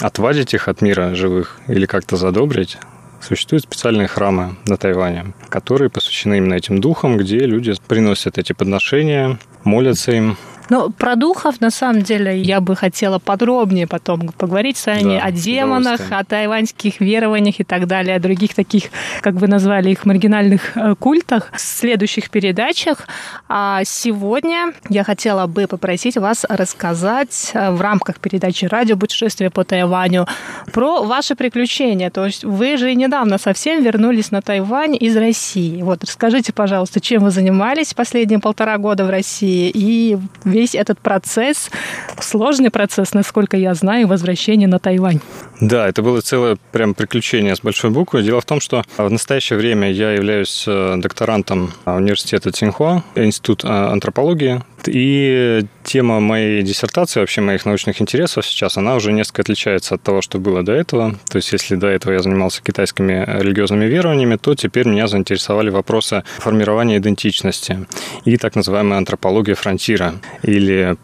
[0.00, 2.78] отвадить их от мира живых или как-то задобрить,
[3.20, 9.38] существуют специальные храмы на Тайване, которые посвящены именно этим духам, где люди приносят эти подношения,
[9.64, 10.36] молятся им,
[10.68, 15.24] ну, про духов, на самом деле, я бы хотела подробнее потом поговорить с вами Да,
[15.24, 18.84] о демонах, о тайваньских верованиях и так далее, о других таких,
[19.20, 23.06] как вы назвали их, маргинальных э, культах в следующих передачах.
[23.48, 29.64] А сегодня я хотела бы попросить вас рассказать э, в рамках передачи «Радио путешествие по
[29.64, 30.26] Тайваню»
[30.72, 32.10] про ваши приключения.
[32.10, 35.82] То есть вы же недавно совсем вернулись на Тайвань из России.
[35.82, 40.18] Вот расскажите, пожалуйста, чем вы занимались последние полтора года в России и
[40.56, 41.70] весь этот процесс,
[42.18, 45.20] сложный процесс, насколько я знаю, возвращения на Тайвань.
[45.60, 48.22] Да, это было целое прям приключение с большой буквы.
[48.22, 53.68] Дело в том, что в настоящее время я являюсь э, докторантом университета Цинхуа, Институт э,
[53.68, 54.62] антропологии.
[54.86, 60.22] И тема моей диссертации, вообще моих научных интересов сейчас, она уже несколько отличается от того,
[60.22, 61.16] что было до этого.
[61.28, 66.22] То есть, если до этого я занимался китайскими религиозными верованиями, то теперь меня заинтересовали вопросы
[66.38, 67.86] формирования идентичности
[68.24, 70.14] и так называемая антропология фронтира
[70.46, 70.96] или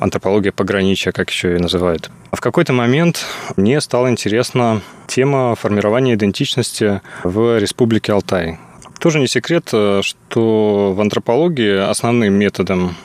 [0.00, 2.10] антропология пограничья, как еще ее называют.
[2.32, 3.24] В какой-то момент
[3.56, 8.58] мне стала интересна тема формирования идентичности в Республике Алтай.
[8.98, 12.96] Тоже не секрет, что в антропологии основным методом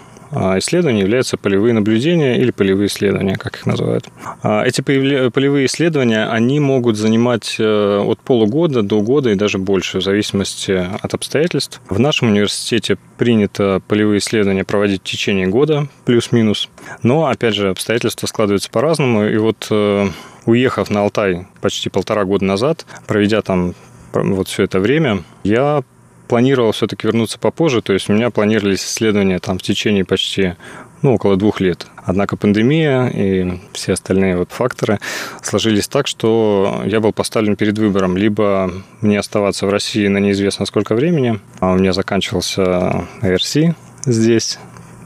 [0.59, 4.07] исследований являются полевые наблюдения или полевые исследования, как их называют.
[4.41, 9.99] А, эти полевые исследования, они могут занимать э, от полугода до года и даже больше,
[9.99, 11.82] в зависимости от обстоятельств.
[11.89, 16.69] В нашем университете принято полевые исследования проводить в течение года, плюс-минус.
[17.03, 19.25] Но, опять же, обстоятельства складываются по-разному.
[19.25, 20.07] И вот э,
[20.45, 23.75] уехав на Алтай почти полтора года назад, проведя там
[24.13, 25.84] вот все это время, я
[26.32, 30.53] планировал все-таки вернуться попозже, то есть у меня планировались исследования там в течение почти
[31.01, 31.88] ну, около двух лет.
[31.97, 34.99] Однако пандемия и все остальные вот факторы
[35.43, 38.15] сложились так, что я был поставлен перед выбором.
[38.15, 38.71] Либо
[39.01, 43.75] мне оставаться в России на неизвестно сколько времени, а у меня заканчивался ARC
[44.05, 44.57] здесь,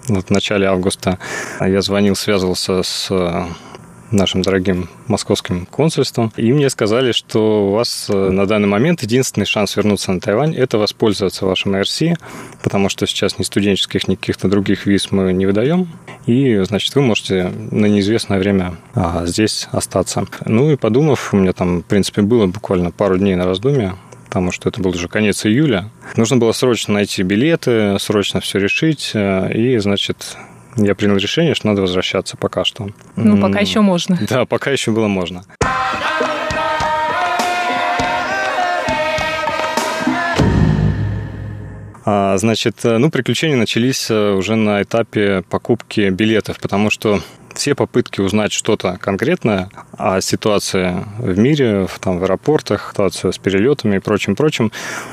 [0.07, 1.17] вот в начале августа.
[1.59, 3.09] Я звонил, связывался с
[4.15, 6.31] нашим дорогим московским консульством.
[6.37, 10.55] И мне сказали, что у вас э, на данный момент единственный шанс вернуться на Тайвань–
[10.57, 12.17] это воспользоваться вашим IRC,
[12.63, 15.89] потому что сейчас ни студенческих, ни каких-то других виз мы не выдаем.
[16.25, 20.25] И, значит, вы можете на неизвестное время а, здесь остаться.
[20.45, 23.95] Ну и подумав, у меня там, в принципе, было буквально пару дней на раздумье,
[24.25, 25.89] потому что это был уже конец июля.
[26.15, 29.11] Нужно было срочно найти билеты, срочно все решить.
[29.13, 30.37] Э, и, значит,
[30.77, 32.89] я принял решение, что надо возвращаться пока что.
[33.15, 34.17] Ну, пока еще можно.
[34.29, 35.43] Да, пока еще было можно.
[42.07, 47.19] А, значит, э, ну, приключения начались э, уже на этапе покупки билетов, потому что
[47.55, 53.95] все попытки узнать что-то конкретное о ситуации в мире, там, в аэропортах, ситуацию с перелетами
[53.95, 54.71] и прочим-прочим,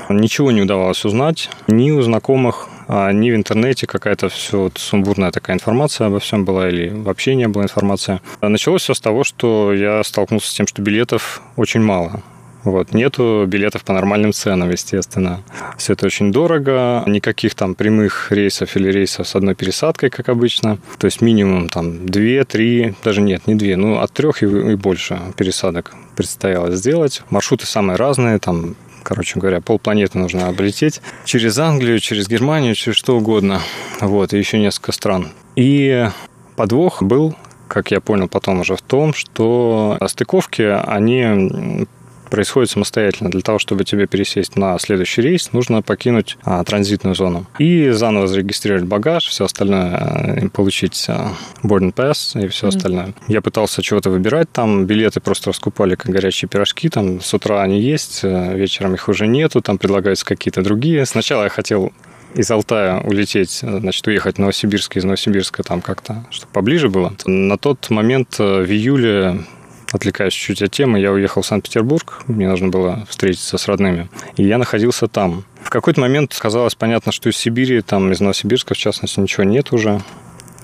[0.09, 5.55] ничего не удавалось узнать ни у знакомых, ни в интернете какая-то все вот сумбурная такая
[5.55, 8.21] информация обо всем была или вообще не было информации.
[8.41, 12.21] Началось все с того, что я столкнулся с тем, что билетов очень мало.
[12.63, 12.93] Вот.
[12.93, 15.41] Нету билетов по нормальным ценам, естественно.
[15.77, 17.03] Все это очень дорого.
[17.07, 20.77] Никаких там прямых рейсов или рейсов с одной пересадкой, как обычно.
[20.97, 24.75] То есть минимум там две, три, даже нет, не две, ну от трех и, и
[24.75, 27.21] больше пересадок предстояло сделать.
[27.29, 31.01] Маршруты самые разные, там короче говоря, полпланеты нужно облететь.
[31.25, 33.61] Через Англию, через Германию, через что угодно.
[33.99, 35.31] Вот, и еще несколько стран.
[35.55, 36.09] И
[36.55, 37.35] подвох был
[37.73, 41.87] как я понял потом уже в том, что стыковки, они
[42.33, 43.29] происходит самостоятельно.
[43.29, 47.45] Для того, чтобы тебе пересесть на следующий рейс, нужно покинуть а, транзитную зону.
[47.59, 52.69] И заново зарегистрировать багаж, все остальное, а, получить а, boarding pass и все mm-hmm.
[52.69, 53.13] остальное.
[53.27, 57.79] Я пытался чего-то выбирать, там билеты просто раскупали как горячие пирожки, там с утра они
[57.79, 61.05] есть, а, вечером их уже нету, там предлагаются какие-то другие.
[61.05, 61.93] Сначала я хотел
[62.33, 67.13] из Алтая улететь, значит, уехать в Новосибирск, из Новосибирска там как-то, чтобы поближе было.
[67.27, 69.45] На тот момент в июле
[69.93, 74.43] отвлекаясь чуть-чуть от темы, я уехал в Санкт-Петербург, мне нужно было встретиться с родными, и
[74.43, 75.45] я находился там.
[75.61, 79.71] В какой-то момент казалось понятно, что из Сибири, там из Новосибирска, в частности, ничего нет
[79.71, 80.01] уже,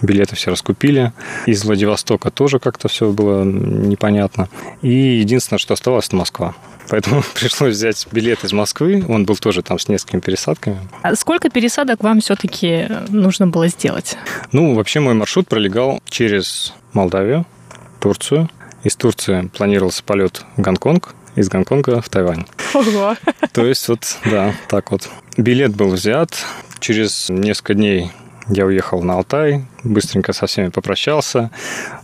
[0.02, 1.14] билеты все раскупили.
[1.46, 4.50] Из Владивостока тоже как-то все было непонятно.
[4.82, 6.56] И единственное, что оставалось, это Москва.
[6.90, 9.04] Поэтому пришлось взять билет из Москвы.
[9.08, 10.80] Он был тоже там с несколькими пересадками.
[11.02, 14.18] А сколько пересадок вам все-таки нужно было сделать?
[14.52, 17.46] Ну, вообще мой маршрут пролегал через Молдавию,
[18.00, 18.50] Турцию,
[18.84, 22.46] из Турции планировался полет в Гонконг, из Гонконга в Тайвань.
[22.74, 23.16] Ого!
[23.54, 25.10] То есть вот, да, так вот.
[25.38, 26.32] Билет был взят.
[26.80, 28.12] Через несколько дней
[28.48, 31.52] я уехал на Алтай, быстренько со всеми попрощался.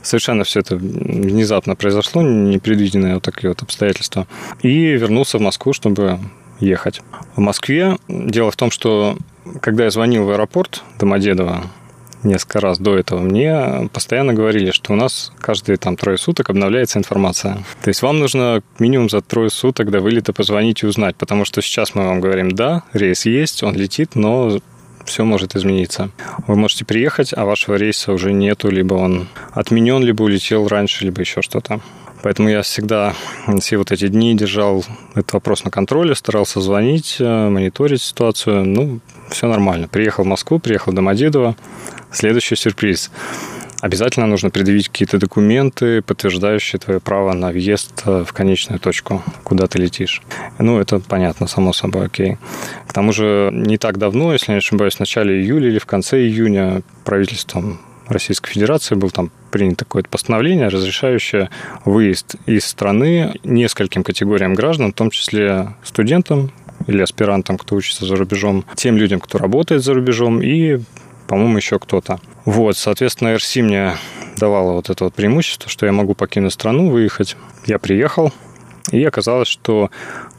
[0.04, 4.28] Совершенно все это внезапно произошло, непредвиденные вот такие вот обстоятельства.
[4.62, 6.20] И вернулся в Москву, чтобы
[6.60, 7.02] ехать.
[7.36, 9.18] В Москве дело в том, что
[9.62, 11.64] когда я звонил в аэропорт Домодедово,
[12.26, 17.00] несколько раз до этого, мне постоянно говорили, что у нас каждые там трое суток обновляется
[17.00, 17.64] информация.
[17.82, 21.62] То есть вам нужно минимум за трое суток до вылета позвонить и узнать, потому что
[21.62, 24.60] сейчас мы вам говорим, да, рейс есть, он летит, но
[25.06, 26.10] все может измениться.
[26.48, 31.22] Вы можете приехать, а вашего рейса уже нету, либо он отменен, либо улетел раньше, либо
[31.22, 31.80] еще что-то.
[32.26, 33.14] Поэтому я всегда
[33.60, 38.66] все вот эти дни держал этот вопрос на контроле, старался звонить, э, мониторить ситуацию.
[38.66, 39.00] Ну,
[39.30, 39.88] все нормально.
[39.88, 41.56] Приехал в Москву, приехал в Домодедово,
[42.12, 43.12] Следующий сюрприз.
[43.82, 49.68] Обязательно нужно предъявить какие-то документы, подтверждающие твое право на въезд э, в конечную точку, куда
[49.68, 50.24] ты летишь.
[50.58, 52.38] Ну, это понятно, само собой, окей.
[52.88, 56.20] К тому же, не так давно, если не ошибаюсь, в начале июля или в конце
[56.22, 61.50] июня правительством Российской Федерации был там принято такое постановление, разрешающее
[61.86, 66.52] выезд из страны нескольким категориям граждан, в том числе студентам
[66.88, 70.80] или аспирантам, кто учится за рубежом, тем людям, кто работает за рубежом, и
[71.28, 72.20] по-моему, еще кто-то.
[72.46, 73.98] Вот, соответственно, RC мне
[74.38, 77.36] давала вот это вот преимущество, что я могу покинуть страну, выехать.
[77.66, 78.32] Я приехал,
[78.92, 79.90] и оказалось, что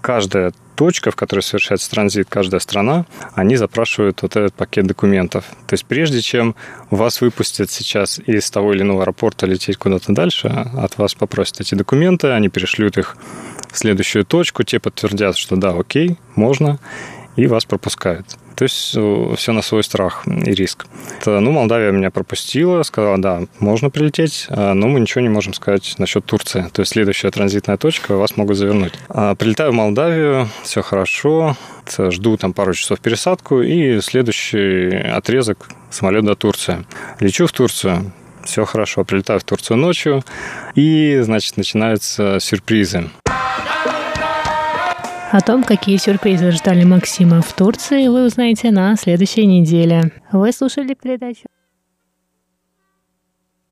[0.00, 5.46] каждая точка, в которой совершается транзит каждая страна, они запрашивают вот этот пакет документов.
[5.66, 6.54] То есть прежде чем
[6.90, 11.74] вас выпустят сейчас из того или иного аэропорта лететь куда-то дальше, от вас попросят эти
[11.74, 13.16] документы, они перешлют их
[13.72, 16.78] в следующую точку, те подтвердят, что да, окей, можно,
[17.36, 18.36] и вас пропускают.
[18.56, 20.86] То есть э, все на свой страх и риск.
[21.26, 25.94] Ну, Молдавия меня пропустила, сказала, да, можно прилететь, а, но мы ничего не можем сказать
[25.98, 26.66] насчет Турции.
[26.72, 28.94] То есть следующая транзитная точка, вас могут завернуть.
[29.08, 31.56] А, прилетаю в Молдавию, все хорошо,
[31.98, 36.86] жду там пару часов пересадку, и следующий отрезок самолет до Турции.
[37.20, 38.10] Лечу в Турцию,
[38.42, 40.22] все хорошо, прилетаю в Турцию ночью,
[40.74, 43.10] и, значит, начинаются сюрпризы.
[45.32, 50.12] О том, какие сюрпризы ждали Максима в Турции, вы узнаете на следующей неделе.
[50.30, 51.46] Вы слушали передачу